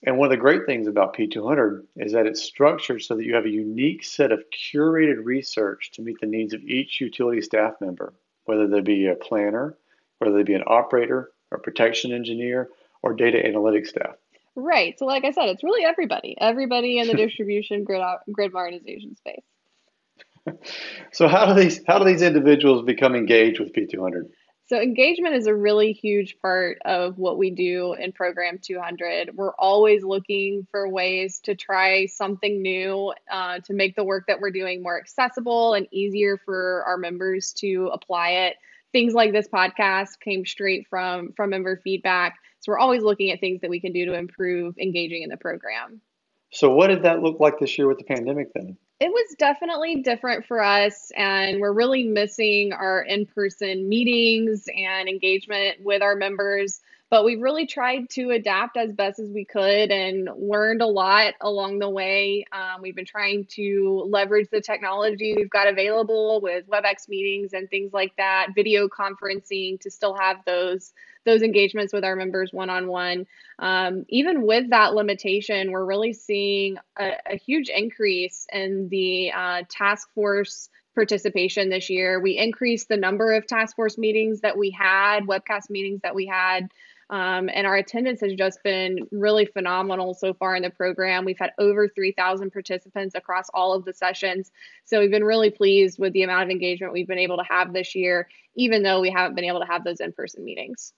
And 0.06 0.18
one 0.18 0.26
of 0.26 0.32
the 0.32 0.38
great 0.38 0.66
things 0.66 0.88
about 0.88 1.16
P200 1.16 1.84
is 1.96 2.12
that 2.12 2.26
it's 2.26 2.44
structured 2.44 3.02
so 3.02 3.16
that 3.16 3.24
you 3.24 3.36
have 3.36 3.46
a 3.46 3.50
unique 3.50 4.04
set 4.04 4.34
of 4.34 4.44
curated 4.52 5.24
research 5.24 5.92
to 5.92 6.02
meet 6.02 6.20
the 6.20 6.28
needs 6.28 6.54
of 6.54 6.62
each 6.64 7.00
utility 7.00 7.42
staff 7.42 7.76
member, 7.80 8.14
whether 8.46 8.68
they 8.68 8.82
be 8.82 9.08
a 9.08 9.16
planner, 9.16 9.78
whether 10.18 10.36
they 10.36 10.44
be 10.44 10.56
an 10.56 10.64
operator, 10.68 11.32
or 11.52 11.58
protection 11.58 12.12
engineer, 12.12 12.70
or 13.02 13.14
data 13.14 13.38
analytics 13.38 13.88
staff. 13.88 14.16
Right. 14.56 14.98
So, 15.00 15.06
like 15.06 15.24
I 15.24 15.32
said, 15.32 15.50
it's 15.50 15.64
really 15.64 15.86
everybody, 15.86 16.36
everybody 16.40 17.00
in 17.00 17.08
the 17.08 17.14
distribution 17.16 17.84
grid 17.84 18.02
uh, 18.02 18.18
grid 18.32 18.52
modernization 18.52 19.16
space. 19.16 19.44
so, 21.14 21.28
how 21.28 21.46
do 21.46 21.60
these 21.60 21.82
how 21.88 21.98
do 21.98 22.06
these 22.06 22.22
individuals 22.22 22.84
become 22.84 23.16
engaged 23.16 23.60
with 23.60 23.74
P200? 23.74 24.30
So, 24.74 24.82
engagement 24.82 25.36
is 25.36 25.46
a 25.46 25.54
really 25.54 25.94
huge 25.94 26.40
part 26.42 26.80
of 26.84 27.20
what 27.20 27.38
we 27.38 27.52
do 27.52 27.94
in 27.94 28.12
Program 28.12 28.58
200. 28.60 29.30
We're 29.36 29.54
always 29.54 30.04
looking 30.04 30.66
for 30.72 30.90
ways 30.90 31.42
to 31.42 31.54
try 31.54 32.08
something 32.08 32.60
new 32.60 33.14
uh, 33.32 33.60
to 33.66 33.74
make 33.76 33.96
the 33.96 34.04
work 34.04 34.26
that 34.30 34.40
we're 34.40 34.50
doing 34.50 34.82
more 34.82 35.00
accessible 35.00 35.76
and 35.76 35.86
easier 35.92 36.38
for 36.44 36.84
our 36.88 36.98
members 36.98 37.54
to 37.60 37.92
apply 37.94 38.30
it. 38.30 38.56
Things 38.92 39.14
like 39.14 39.32
this 39.32 39.48
podcast 39.48 40.20
came 40.20 40.44
straight 40.44 40.88
from, 40.90 41.34
from 41.34 41.52
member 41.52 41.80
feedback. 41.84 42.40
So, 42.62 42.72
we're 42.72 42.80
always 42.80 43.04
looking 43.04 43.30
at 43.30 43.40
things 43.40 43.62
that 43.62 43.70
we 43.70 43.80
can 43.80 43.94
do 43.94 44.08
to 44.08 44.16
improve 44.16 44.80
engaging 44.80 45.22
in 45.22 45.30
the 45.30 45.38
program. 45.38 46.02
So, 46.54 46.72
what 46.72 46.88
did 46.88 47.02
that 47.02 47.24
look 47.24 47.40
like 47.40 47.60
this 47.60 47.78
year 47.80 47.88
with 47.88 47.98
the 47.98 48.04
pandemic 48.04 48.54
then? 48.54 48.78
It 49.00 49.10
was 49.10 49.36
definitely 49.40 50.04
different 50.04 50.46
for 50.46 50.64
us, 50.64 51.12
and 51.18 51.60
we're 51.60 51.74
really 51.74 52.04
missing 52.04 52.74
our 52.74 53.02
in 53.02 53.26
person 53.26 53.90
meetings 53.90 54.66
and 54.74 55.10
engagement 55.10 55.78
with 55.84 56.04
our 56.04 56.16
members. 56.16 56.80
But 57.10 57.26
we've 57.26 57.42
really 57.42 57.68
tried 57.68 58.10
to 58.12 58.32
adapt 58.32 58.78
as 58.78 58.92
best 58.92 59.20
as 59.20 59.30
we 59.30 59.46
could 59.46 59.92
and 59.92 60.30
learned 60.36 60.82
a 60.82 60.88
lot 60.88 61.34
along 61.42 61.80
the 61.80 61.90
way. 61.90 62.46
Um, 62.52 62.82
we've 62.82 62.96
been 62.96 63.06
trying 63.06 63.46
to 63.52 64.08
leverage 64.10 64.50
the 64.52 64.62
technology 64.62 65.36
we've 65.36 65.50
got 65.50 65.68
available 65.68 66.40
with 66.42 66.68
WebEx 66.68 67.10
meetings 67.10 67.54
and 67.54 67.70
things 67.70 67.94
like 67.94 68.16
that, 68.18 68.50
video 68.56 68.88
conferencing 68.88 69.80
to 69.82 69.92
still 69.92 70.16
have 70.16 70.38
those 70.46 70.94
those 71.26 71.42
engagements 71.42 71.94
with 71.94 72.04
our 72.04 72.16
members 72.16 72.52
one 72.52 72.70
on 72.70 72.88
one. 72.88 73.26
Even 74.10 74.46
with 74.46 74.70
that 74.70 74.94
limitation, 74.94 75.72
we're 75.72 75.86
really 75.86 76.14
seeing 76.14 76.78
a, 76.98 77.12
a 77.26 77.36
huge 77.36 77.70
increase 77.70 78.46
in 78.52 78.90
the 78.90 79.32
uh, 79.32 79.64
task 79.70 80.10
force 80.14 80.70
participation 80.96 81.70
this 81.70 81.90
year. 81.90 82.20
We 82.20 82.38
increased 82.38 82.88
the 82.88 82.98
number 82.98 83.34
of 83.34 83.48
task 83.48 83.76
force 83.76 83.98
meetings 83.98 84.42
that 84.42 84.58
we 84.58 84.72
had, 84.72 85.22
webcast 85.24 85.70
meetings 85.70 86.02
that 86.04 86.16
we 86.16 86.26
had. 86.28 86.70
Um, 87.10 87.50
and 87.54 87.68
our 87.68 87.76
attendance 87.76 88.22
has 88.22 88.34
just 88.34 88.64
been 88.64 89.08
really 89.12 89.46
phenomenal 89.46 90.14
so 90.14 90.34
far 90.34 90.56
in 90.56 90.64
the 90.64 90.70
program. 90.70 91.26
We've 91.26 91.38
had 91.38 91.52
over 91.60 91.88
3,000 91.88 92.52
participants 92.52 93.14
across 93.16 93.50
all 93.54 93.74
of 93.74 93.86
the 93.86 93.94
sessions. 93.94 94.52
So 94.86 95.00
we've 95.00 95.12
been 95.12 95.24
really 95.24 95.52
pleased 95.52 96.00
with 96.00 96.14
the 96.14 96.24
amount 96.24 96.44
of 96.44 96.50
engagement 96.50 96.94
we've 96.94 97.08
been 97.08 97.20
able 97.20 97.38
to 97.38 97.44
have 97.48 97.74
this 97.74 97.94
year, 97.94 98.28
even 98.56 98.84
though 98.84 99.02
we 99.02 99.12
haven't 99.12 99.36
been 99.36 99.46
able 99.46 99.60
to 99.60 99.68
have 99.68 99.84
those 99.84 100.00
in 100.00 100.14
person 100.14 100.44
meetings. 100.44 100.94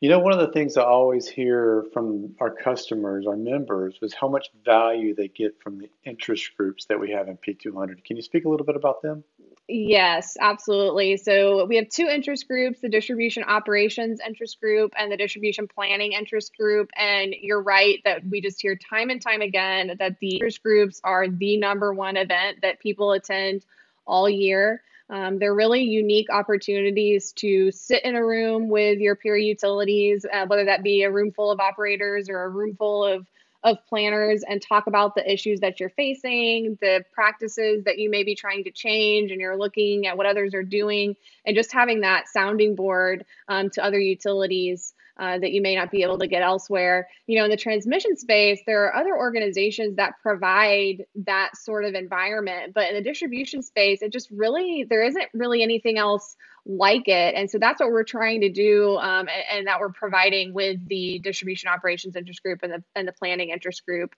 You 0.00 0.10
know, 0.10 0.18
one 0.18 0.34
of 0.34 0.38
the 0.38 0.52
things 0.52 0.76
I 0.76 0.82
always 0.82 1.26
hear 1.26 1.86
from 1.94 2.34
our 2.38 2.50
customers, 2.50 3.26
our 3.26 3.36
members, 3.36 3.98
was 4.02 4.12
how 4.12 4.28
much 4.28 4.48
value 4.62 5.14
they 5.14 5.28
get 5.28 5.62
from 5.62 5.78
the 5.78 5.88
interest 6.04 6.54
groups 6.56 6.84
that 6.86 7.00
we 7.00 7.12
have 7.12 7.28
in 7.28 7.38
P200. 7.38 8.04
Can 8.04 8.16
you 8.16 8.22
speak 8.22 8.44
a 8.44 8.48
little 8.50 8.66
bit 8.66 8.76
about 8.76 9.00
them? 9.00 9.24
Yes, 9.68 10.36
absolutely. 10.38 11.16
So 11.16 11.64
we 11.64 11.76
have 11.76 11.88
two 11.88 12.06
interest 12.06 12.46
groups 12.46 12.80
the 12.80 12.88
distribution 12.88 13.42
operations 13.42 14.20
interest 14.24 14.60
group 14.60 14.92
and 14.96 15.10
the 15.10 15.16
distribution 15.16 15.66
planning 15.66 16.12
interest 16.12 16.56
group. 16.56 16.90
And 16.94 17.34
you're 17.40 17.62
right 17.62 17.98
that 18.04 18.20
we 18.28 18.40
just 18.40 18.60
hear 18.60 18.76
time 18.76 19.08
and 19.10 19.20
time 19.20 19.40
again 19.40 19.96
that 19.98 20.18
the 20.20 20.34
interest 20.34 20.62
groups 20.62 21.00
are 21.02 21.26
the 21.26 21.56
number 21.56 21.92
one 21.92 22.16
event 22.16 22.58
that 22.62 22.80
people 22.80 23.12
attend 23.12 23.64
all 24.06 24.28
year. 24.28 24.82
Um, 25.08 25.38
they're 25.38 25.54
really 25.54 25.82
unique 25.82 26.30
opportunities 26.30 27.32
to 27.34 27.70
sit 27.70 28.04
in 28.04 28.16
a 28.16 28.24
room 28.24 28.68
with 28.68 28.98
your 28.98 29.14
peer 29.14 29.36
utilities, 29.36 30.26
uh, 30.32 30.46
whether 30.46 30.64
that 30.64 30.82
be 30.82 31.02
a 31.02 31.10
room 31.10 31.32
full 31.32 31.50
of 31.50 31.60
operators 31.60 32.28
or 32.28 32.42
a 32.42 32.48
room 32.48 32.74
full 32.76 33.04
of 33.04 33.26
of 33.64 33.78
planners 33.88 34.44
and 34.48 34.62
talk 34.62 34.86
about 34.86 35.16
the 35.16 35.32
issues 35.32 35.58
that 35.60 35.80
you're 35.80 35.90
facing, 35.90 36.78
the 36.80 37.04
practices 37.12 37.82
that 37.84 37.98
you 37.98 38.08
may 38.08 38.22
be 38.22 38.34
trying 38.34 38.62
to 38.62 38.70
change, 38.70 39.32
and 39.32 39.40
you're 39.40 39.56
looking 39.56 40.06
at 40.06 40.16
what 40.16 40.26
others 40.26 40.54
are 40.54 40.62
doing, 40.62 41.16
and 41.44 41.56
just 41.56 41.72
having 41.72 42.02
that 42.02 42.28
sounding 42.28 42.76
board 42.76 43.24
um, 43.48 43.68
to 43.70 43.82
other 43.82 43.98
utilities 43.98 44.94
uh, 45.18 45.38
that 45.38 45.52
you 45.52 45.62
may 45.62 45.74
not 45.74 45.90
be 45.90 46.02
able 46.02 46.18
to 46.18 46.26
get 46.26 46.42
elsewhere. 46.42 47.08
You 47.26 47.38
know, 47.38 47.44
in 47.44 47.50
the 47.50 47.56
transmission 47.56 48.16
space, 48.16 48.60
there 48.66 48.84
are 48.84 48.94
other 48.94 49.16
organizations 49.16 49.96
that 49.96 50.14
provide 50.22 51.04
that 51.24 51.56
sort 51.56 51.84
of 51.84 51.94
environment, 51.94 52.74
but 52.74 52.88
in 52.88 52.94
the 52.94 53.02
distribution 53.02 53.62
space, 53.62 54.02
it 54.02 54.12
just 54.12 54.30
really, 54.30 54.84
there 54.88 55.02
isn't 55.02 55.26
really 55.32 55.62
anything 55.62 55.98
else 55.98 56.36
like 56.66 57.08
it. 57.08 57.34
And 57.34 57.50
so 57.50 57.58
that's 57.58 57.80
what 57.80 57.90
we're 57.90 58.04
trying 58.04 58.40
to 58.40 58.50
do 58.50 58.96
um, 58.96 59.28
and, 59.28 59.58
and, 59.58 59.66
that 59.68 59.78
we're 59.78 59.92
providing 59.92 60.52
with 60.52 60.86
the 60.88 61.20
distribution 61.20 61.68
operations 61.68 62.16
interest 62.16 62.42
group 62.42 62.60
and 62.62 62.72
the, 62.72 62.84
and 62.94 63.06
the 63.06 63.12
planning 63.12 63.50
interest 63.50 63.86
group. 63.86 64.14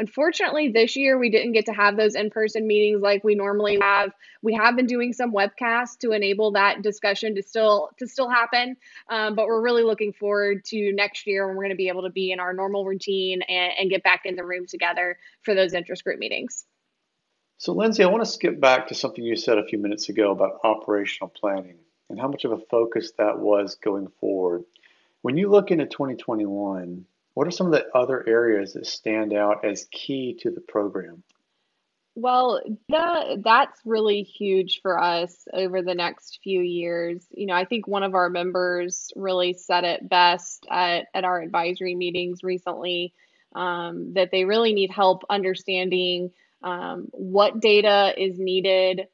Unfortunately, 0.00 0.68
this 0.68 0.96
year 0.96 1.18
we 1.18 1.28
didn't 1.28 1.52
get 1.52 1.66
to 1.66 1.72
have 1.72 1.94
those 1.94 2.14
in 2.14 2.30
person 2.30 2.66
meetings 2.66 3.02
like 3.02 3.22
we 3.22 3.34
normally 3.34 3.78
have. 3.82 4.12
We 4.40 4.54
have 4.54 4.74
been 4.74 4.86
doing 4.86 5.12
some 5.12 5.30
webcasts 5.30 5.98
to 5.98 6.12
enable 6.12 6.52
that 6.52 6.80
discussion 6.80 7.34
to 7.34 7.42
still 7.42 7.90
to 7.98 8.06
still 8.06 8.30
happen, 8.30 8.78
um, 9.10 9.34
but 9.34 9.46
we're 9.46 9.60
really 9.60 9.82
looking 9.82 10.14
forward 10.14 10.64
to 10.68 10.92
next 10.94 11.26
year 11.26 11.46
when 11.46 11.54
we're 11.54 11.64
going 11.64 11.76
to 11.76 11.76
be 11.76 11.88
able 11.88 12.04
to 12.04 12.10
be 12.10 12.32
in 12.32 12.40
our 12.40 12.54
normal 12.54 12.86
routine 12.86 13.42
and, 13.42 13.72
and 13.78 13.90
get 13.90 14.02
back 14.02 14.22
in 14.24 14.36
the 14.36 14.44
room 14.44 14.64
together 14.66 15.18
for 15.42 15.54
those 15.54 15.74
interest 15.74 16.02
group 16.02 16.18
meetings. 16.18 16.64
So, 17.58 17.74
Lindsay, 17.74 18.02
I 18.02 18.06
want 18.06 18.24
to 18.24 18.30
skip 18.30 18.58
back 18.58 18.88
to 18.88 18.94
something 18.94 19.22
you 19.22 19.36
said 19.36 19.58
a 19.58 19.66
few 19.66 19.78
minutes 19.78 20.08
ago 20.08 20.30
about 20.30 20.60
operational 20.64 21.28
planning 21.28 21.76
and 22.08 22.18
how 22.18 22.28
much 22.28 22.46
of 22.46 22.52
a 22.52 22.58
focus 22.70 23.12
that 23.18 23.38
was 23.38 23.74
going 23.74 24.08
forward. 24.18 24.64
When 25.20 25.36
you 25.36 25.50
look 25.50 25.70
into 25.70 25.84
2021, 25.84 27.04
what 27.34 27.46
are 27.46 27.52
some 27.52 27.66
of 27.66 27.72
the 27.72 27.86
other 27.94 28.26
areas 28.28 28.72
that 28.74 28.86
stand 28.86 29.32
out 29.32 29.64
as 29.64 29.86
key 29.90 30.38
to 30.42 30.50
the 30.50 30.60
program? 30.60 31.22
Well, 32.16 32.60
that 32.88 33.42
that's 33.44 33.80
really 33.84 34.22
huge 34.22 34.80
for 34.82 35.00
us 35.00 35.46
over 35.54 35.80
the 35.80 35.94
next 35.94 36.40
few 36.42 36.60
years. 36.60 37.24
You 37.30 37.46
know, 37.46 37.54
I 37.54 37.64
think 37.64 37.86
one 37.86 38.02
of 38.02 38.14
our 38.14 38.28
members 38.28 39.12
really 39.14 39.52
said 39.52 39.84
it 39.84 40.08
best 40.08 40.66
at, 40.70 41.06
at 41.14 41.24
our 41.24 41.40
advisory 41.40 41.94
meetings 41.94 42.42
recently 42.42 43.14
um, 43.54 44.14
that 44.14 44.30
they 44.32 44.44
really 44.44 44.72
need 44.72 44.90
help 44.90 45.22
understanding 45.30 46.32
um, 46.62 47.08
what 47.12 47.60
data 47.60 48.12
is 48.16 48.38
needed, 48.38 49.06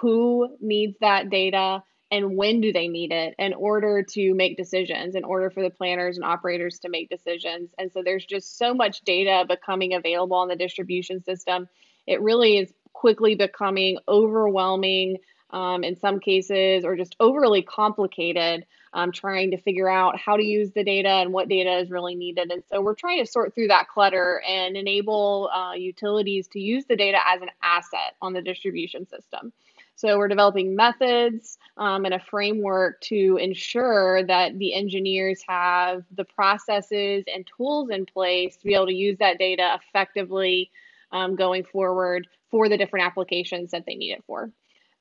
who 0.00 0.56
needs 0.60 0.96
that 1.00 1.30
data, 1.30 1.82
and 2.12 2.36
when 2.36 2.60
do 2.60 2.74
they 2.74 2.88
need 2.88 3.10
it 3.10 3.34
in 3.38 3.54
order 3.54 4.02
to 4.02 4.34
make 4.34 4.58
decisions 4.58 5.14
in 5.14 5.24
order 5.24 5.48
for 5.48 5.62
the 5.62 5.70
planners 5.70 6.16
and 6.16 6.24
operators 6.26 6.78
to 6.80 6.90
make 6.90 7.08
decisions. 7.08 7.70
And 7.78 7.90
so 7.90 8.02
there's 8.04 8.26
just 8.26 8.58
so 8.58 8.74
much 8.74 9.00
data 9.00 9.46
becoming 9.48 9.94
available 9.94 10.36
on 10.36 10.48
the 10.48 10.54
distribution 10.54 11.24
system. 11.24 11.68
It 12.06 12.20
really 12.20 12.58
is 12.58 12.72
quickly 12.92 13.34
becoming 13.34 13.96
overwhelming 14.06 15.16
um, 15.50 15.84
in 15.84 15.96
some 15.96 16.20
cases 16.20 16.84
or 16.84 16.96
just 16.96 17.16
overly 17.18 17.62
complicated 17.62 18.66
um, 18.92 19.10
trying 19.10 19.52
to 19.52 19.56
figure 19.56 19.88
out 19.88 20.18
how 20.18 20.36
to 20.36 20.44
use 20.44 20.70
the 20.72 20.84
data 20.84 21.08
and 21.08 21.32
what 21.32 21.48
data 21.48 21.78
is 21.78 21.90
really 21.90 22.14
needed. 22.14 22.50
And 22.50 22.62
so 22.70 22.82
we're 22.82 22.94
trying 22.94 23.24
to 23.24 23.30
sort 23.30 23.54
through 23.54 23.68
that 23.68 23.88
clutter 23.88 24.42
and 24.46 24.76
enable 24.76 25.48
uh, 25.48 25.72
utilities 25.72 26.46
to 26.48 26.60
use 26.60 26.84
the 26.84 26.96
data 26.96 27.18
as 27.26 27.40
an 27.40 27.48
asset 27.62 28.16
on 28.20 28.34
the 28.34 28.42
distribution 28.42 29.06
system 29.06 29.50
so 29.94 30.18
we're 30.18 30.28
developing 30.28 30.74
methods 30.74 31.58
um, 31.76 32.04
and 32.04 32.14
a 32.14 32.18
framework 32.18 33.00
to 33.02 33.38
ensure 33.40 34.24
that 34.24 34.58
the 34.58 34.74
engineers 34.74 35.42
have 35.46 36.04
the 36.16 36.24
processes 36.24 37.24
and 37.32 37.46
tools 37.56 37.90
in 37.90 38.06
place 38.06 38.56
to 38.56 38.64
be 38.64 38.74
able 38.74 38.86
to 38.86 38.94
use 38.94 39.18
that 39.18 39.38
data 39.38 39.78
effectively 39.80 40.70
um, 41.12 41.36
going 41.36 41.64
forward 41.64 42.26
for 42.50 42.68
the 42.68 42.76
different 42.76 43.06
applications 43.06 43.70
that 43.70 43.84
they 43.86 43.94
need 43.94 44.12
it 44.12 44.24
for. 44.26 44.50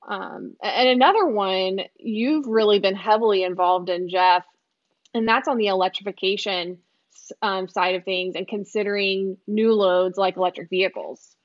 Um, 0.07 0.55
and 0.61 0.89
another 0.89 1.25
one 1.25 1.81
you've 1.97 2.47
really 2.47 2.79
been 2.79 2.95
heavily 2.95 3.43
involved 3.43 3.89
in, 3.89 4.09
Jeff, 4.09 4.45
and 5.13 5.27
that's 5.27 5.47
on 5.47 5.57
the 5.57 5.67
electrification 5.67 6.79
um, 7.41 7.67
side 7.67 7.95
of 7.95 8.03
things 8.03 8.35
and 8.35 8.47
considering 8.47 9.37
new 9.47 9.73
loads 9.73 10.17
like 10.17 10.37
electric 10.37 10.69
vehicles. 10.69 11.35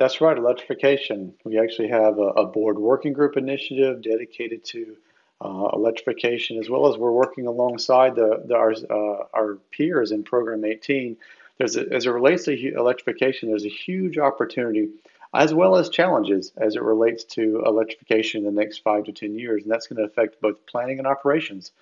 That's 0.00 0.22
right, 0.22 0.38
electrification. 0.38 1.34
We 1.44 1.58
actually 1.58 1.88
have 1.88 2.18
a, 2.18 2.28
a 2.28 2.46
board 2.46 2.78
working 2.78 3.12
group 3.12 3.36
initiative 3.36 4.00
dedicated 4.00 4.64
to 4.64 4.96
uh, 5.42 5.68
electrification, 5.74 6.58
as 6.58 6.70
well 6.70 6.90
as 6.90 6.96
we're 6.96 7.12
working 7.12 7.46
alongside 7.46 8.14
the, 8.14 8.42
the 8.46 8.54
our, 8.54 8.72
uh, 8.72 9.24
our 9.34 9.58
peers 9.70 10.10
in 10.10 10.22
Program 10.22 10.64
18. 10.64 11.18
There's 11.58 11.76
a, 11.76 11.86
as 11.92 12.06
it 12.06 12.10
relates 12.10 12.44
to 12.44 12.74
electrification, 12.74 13.50
there's 13.50 13.66
a 13.66 13.68
huge 13.68 14.16
opportunity, 14.16 14.88
as 15.34 15.52
well 15.52 15.76
as 15.76 15.90
challenges, 15.90 16.50
as 16.56 16.76
it 16.76 16.82
relates 16.82 17.24
to 17.34 17.62
electrification 17.66 18.46
in 18.46 18.54
the 18.54 18.58
next 18.58 18.78
five 18.78 19.04
to 19.04 19.12
10 19.12 19.38
years, 19.38 19.64
and 19.64 19.70
that's 19.70 19.86
going 19.86 19.98
to 19.98 20.10
affect 20.10 20.40
both 20.40 20.64
planning 20.64 20.96
and 20.96 21.06
operations. 21.06 21.72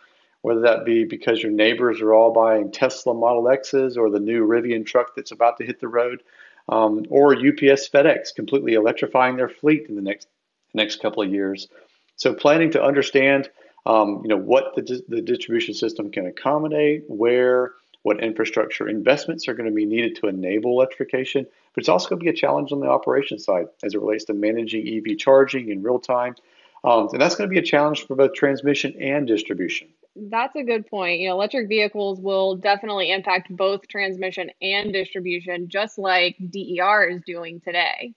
Whether 0.43 0.63
that 0.63 0.85
be 0.85 1.05
because 1.05 1.41
your 1.41 1.53
neighbors 1.53 2.01
are 2.01 2.13
all 2.13 2.33
buying 2.33 2.73
Tesla 2.73 3.15
Model 3.15 3.49
X's 3.49 3.97
or 3.97 4.11
the 4.11 4.19
new 4.19 4.45
Rivian 4.45 4.85
truck 4.85 5.15
that's 5.15 5.31
about 5.31 5.59
to 5.59 5.65
hit 5.65 5.79
the 5.79 5.87
road, 5.87 6.25
um, 6.69 7.05
or 7.09 7.35
UPS 7.35 7.89
FedEx 7.89 8.35
completely 8.35 8.75
electrifying 8.75 9.37
their 9.37 9.49
fleet 9.49 9.87
in 9.89 9.97
the 9.97 10.03
next 10.03 10.29
next 10.75 11.01
couple 11.01 11.23
of 11.23 11.33
years. 11.33 11.69
So 12.17 12.35
planning 12.35 12.71
to 12.73 12.83
understand 12.83 13.49
um, 13.87 14.21
you 14.23 14.29
know 14.29 14.37
what 14.37 14.75
the, 14.77 15.03
the 15.09 15.23
distribution 15.23 15.75
system 15.75 16.11
can 16.11 16.27
accommodate, 16.27 17.05
where 17.09 17.73
what 18.03 18.23
infrastructure 18.23 18.89
investments 18.89 19.49
are 19.49 19.55
going 19.55 19.69
to 19.69 19.75
be 19.75 19.85
needed 19.85 20.17
to 20.17 20.29
enable 20.29 20.73
electrification, 20.73 21.47
but 21.75 21.83
it's 21.83 21.89
also 21.89 22.09
going 22.09 22.21
to 22.21 22.25
be 22.25 22.31
a 22.31 22.35
challenge 22.35 22.73
on 22.73 22.81
the 22.81 22.87
operation 22.87 23.39
side 23.39 23.67
as 23.83 23.95
it 23.95 24.01
relates 24.01 24.25
to 24.25 24.35
managing 24.35 24.87
EV 24.89 25.19
charging 25.19 25.71
in 25.71 25.83
real 25.83 25.99
time. 25.99 26.35
Um, 26.85 27.09
and 27.13 27.21
that's 27.21 27.35
going 27.35 27.51
to 27.51 27.53
be 27.53 27.59
a 27.59 27.63
challenge 27.63 28.07
for 28.07 28.15
both 28.15 28.35
transmission 28.35 28.95
and 29.01 29.27
distribution. 29.27 29.89
That's 30.31 30.57
a 30.57 30.65
good 30.65 30.87
point. 30.87 31.21
You 31.21 31.29
know, 31.29 31.35
electric 31.35 31.69
vehicles 31.69 32.21
will 32.21 32.57
definitely 32.57 33.11
impact 33.11 33.55
both 33.55 33.87
transmission 33.89 34.51
and 34.61 34.93
distribution, 34.93 35.69
just 35.69 35.99
like 35.99 36.37
DER 36.39 37.09
is 37.09 37.23
doing 37.25 37.61
today. 37.61 38.15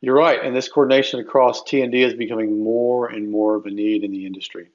You're 0.00 0.16
right, 0.16 0.44
and 0.44 0.54
this 0.54 0.68
coordination 0.68 1.20
across 1.20 1.62
T&D 1.62 2.02
is 2.02 2.14
becoming 2.14 2.62
more 2.62 3.06
and 3.06 3.30
more 3.30 3.54
of 3.54 3.66
a 3.66 3.70
need 3.70 4.02
in 4.02 4.10
the 4.10 4.26
industry. 4.26 4.68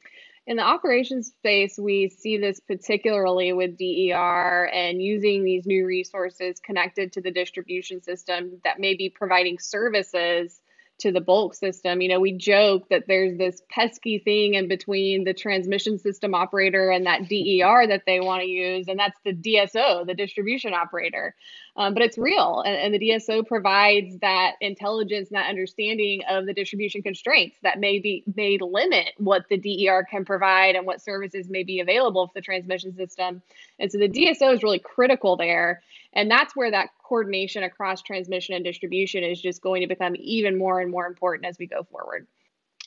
In 0.47 0.55
the 0.55 0.63
operations 0.63 1.27
space, 1.27 1.77
we 1.77 2.07
see 2.07 2.37
this 2.37 2.61
particularly 2.61 3.51
with 3.51 3.77
DER 3.77 4.69
and 4.73 5.01
using 5.01 5.43
these 5.43 5.65
new 5.65 5.85
resources 5.85 6.61
connected 6.61 7.11
to 7.11 7.21
the 7.21 7.31
distribution 7.31 8.01
system 8.01 8.61
that 8.63 8.79
may 8.79 8.95
be 8.95 9.09
providing 9.09 9.59
services 9.59 10.61
to 10.99 11.12
the 11.12 11.21
bulk 11.21 11.53
system. 11.53 12.01
You 12.01 12.10
know, 12.10 12.19
we 12.19 12.31
joke 12.33 12.89
that 12.89 13.03
there's 13.07 13.38
this 13.38 13.62
pesky 13.69 14.19
thing 14.19 14.55
in 14.55 14.67
between 14.67 15.23
the 15.23 15.33
transmission 15.33 15.99
system 15.99 16.33
operator 16.33 16.89
and 16.89 17.05
that 17.05 17.27
DER 17.27 17.88
that 17.88 18.03
they 18.05 18.19
want 18.19 18.41
to 18.41 18.47
use, 18.47 18.88
and 18.88 18.99
that's 18.99 19.19
the 19.23 19.33
DSO, 19.33 20.05
the 20.05 20.15
distribution 20.15 20.73
operator. 20.73 21.36
Um, 21.77 21.93
but 21.93 22.01
it's 22.01 22.17
real, 22.17 22.63
and, 22.65 22.75
and, 22.75 22.93
the 22.93 22.97
DSO 22.97 23.45
provides 23.45 24.17
that 24.21 24.53
intelligence 24.61 25.29
and 25.29 25.37
that 25.37 25.47
understanding 25.47 26.23
of 26.27 26.47
the 26.47 26.53
distribution 26.53 27.03
constraints 27.03 27.55
that 27.61 27.79
may 27.79 27.99
be 27.99 28.23
may 28.35 28.57
limit 28.59 29.13
what 29.17 29.45
the 29.47 29.57
DER 29.57 30.03
can 30.09 30.25
provide 30.25 30.75
and 30.75 30.87
what 30.87 31.03
services 31.03 31.49
may 31.49 31.61
be 31.61 31.79
available 31.79 32.25
for 32.25 32.33
the 32.33 32.41
transmission 32.41 32.95
system. 32.95 33.43
And 33.77 33.91
so 33.91 33.99
the 33.99 34.09
DSO 34.09 34.55
is 34.55 34.63
really 34.63 34.79
critical 34.79 35.37
there, 35.37 35.83
and 36.13 36.31
that's 36.31 36.55
where 36.55 36.71
that 36.71 36.89
coordination 37.03 37.61
across 37.61 38.01
transmission 38.01 38.55
and 38.55 38.65
distribution 38.65 39.23
is 39.23 39.39
just 39.39 39.61
going 39.61 39.81
to 39.81 39.87
become 39.87 40.15
even 40.17 40.57
more 40.57 40.81
and 40.81 40.89
more 40.89 41.05
important 41.05 41.45
as 41.45 41.59
we 41.59 41.67
go 41.67 41.83
forward. 41.83 42.25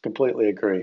Completely 0.02 0.48
agree. 0.48 0.82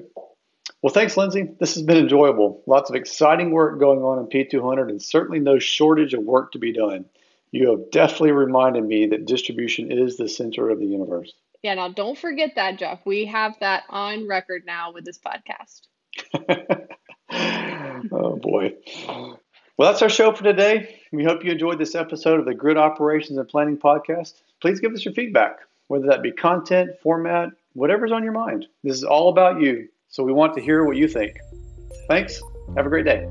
Well, 0.81 0.93
thanks, 0.93 1.17
Lindsay. 1.17 1.49
This 1.59 1.73
has 1.73 1.83
been 1.83 1.97
enjoyable. 1.97 2.63
Lots 2.67 2.89
of 2.89 2.95
exciting 2.95 3.51
work 3.51 3.79
going 3.79 3.99
on 3.99 4.19
in 4.19 4.27
P200 4.27 4.89
and 4.89 5.01
certainly 5.01 5.39
no 5.39 5.59
shortage 5.59 6.13
of 6.13 6.23
work 6.23 6.53
to 6.53 6.59
be 6.59 6.71
done. 6.71 7.03
You 7.51 7.71
have 7.71 7.91
definitely 7.91 8.31
reminded 8.31 8.83
me 8.83 9.07
that 9.07 9.25
distribution 9.25 9.91
is 9.91 10.17
the 10.17 10.27
center 10.27 10.69
of 10.69 10.79
the 10.79 10.85
universe. 10.85 11.33
Yeah, 11.63 11.73
now 11.75 11.89
don't 11.89 12.17
forget 12.17 12.53
that, 12.55 12.77
Jeff. 12.77 12.99
We 13.05 13.25
have 13.25 13.55
that 13.61 13.83
on 13.89 14.27
record 14.27 14.63
now 14.65 14.91
with 14.91 15.05
this 15.05 15.17
podcast. 15.17 15.81
oh, 18.11 18.35
boy. 18.35 18.73
Well, 19.77 19.91
that's 19.91 20.01
our 20.01 20.09
show 20.09 20.31
for 20.33 20.43
today. 20.43 20.99
We 21.11 21.23
hope 21.23 21.43
you 21.43 21.51
enjoyed 21.51 21.79
this 21.79 21.95
episode 21.95 22.39
of 22.39 22.45
the 22.45 22.53
Grid 22.53 22.77
Operations 22.77 23.37
and 23.37 23.47
Planning 23.47 23.77
Podcast. 23.77 24.33
Please 24.61 24.79
give 24.79 24.93
us 24.93 25.05
your 25.05 25.13
feedback, 25.13 25.59
whether 25.87 26.07
that 26.07 26.21
be 26.21 26.31
content, 26.31 26.91
format, 27.01 27.49
whatever's 27.73 28.11
on 28.11 28.23
your 28.23 28.33
mind. 28.33 28.65
This 28.83 28.95
is 28.97 29.03
all 29.03 29.29
about 29.29 29.61
you, 29.61 29.87
so 30.09 30.23
we 30.23 30.33
want 30.33 30.55
to 30.55 30.61
hear 30.61 30.83
what 30.83 30.97
you 30.97 31.07
think. 31.07 31.37
Thanks. 32.07 32.41
Have 32.75 32.85
a 32.85 32.89
great 32.89 33.05
day. 33.05 33.27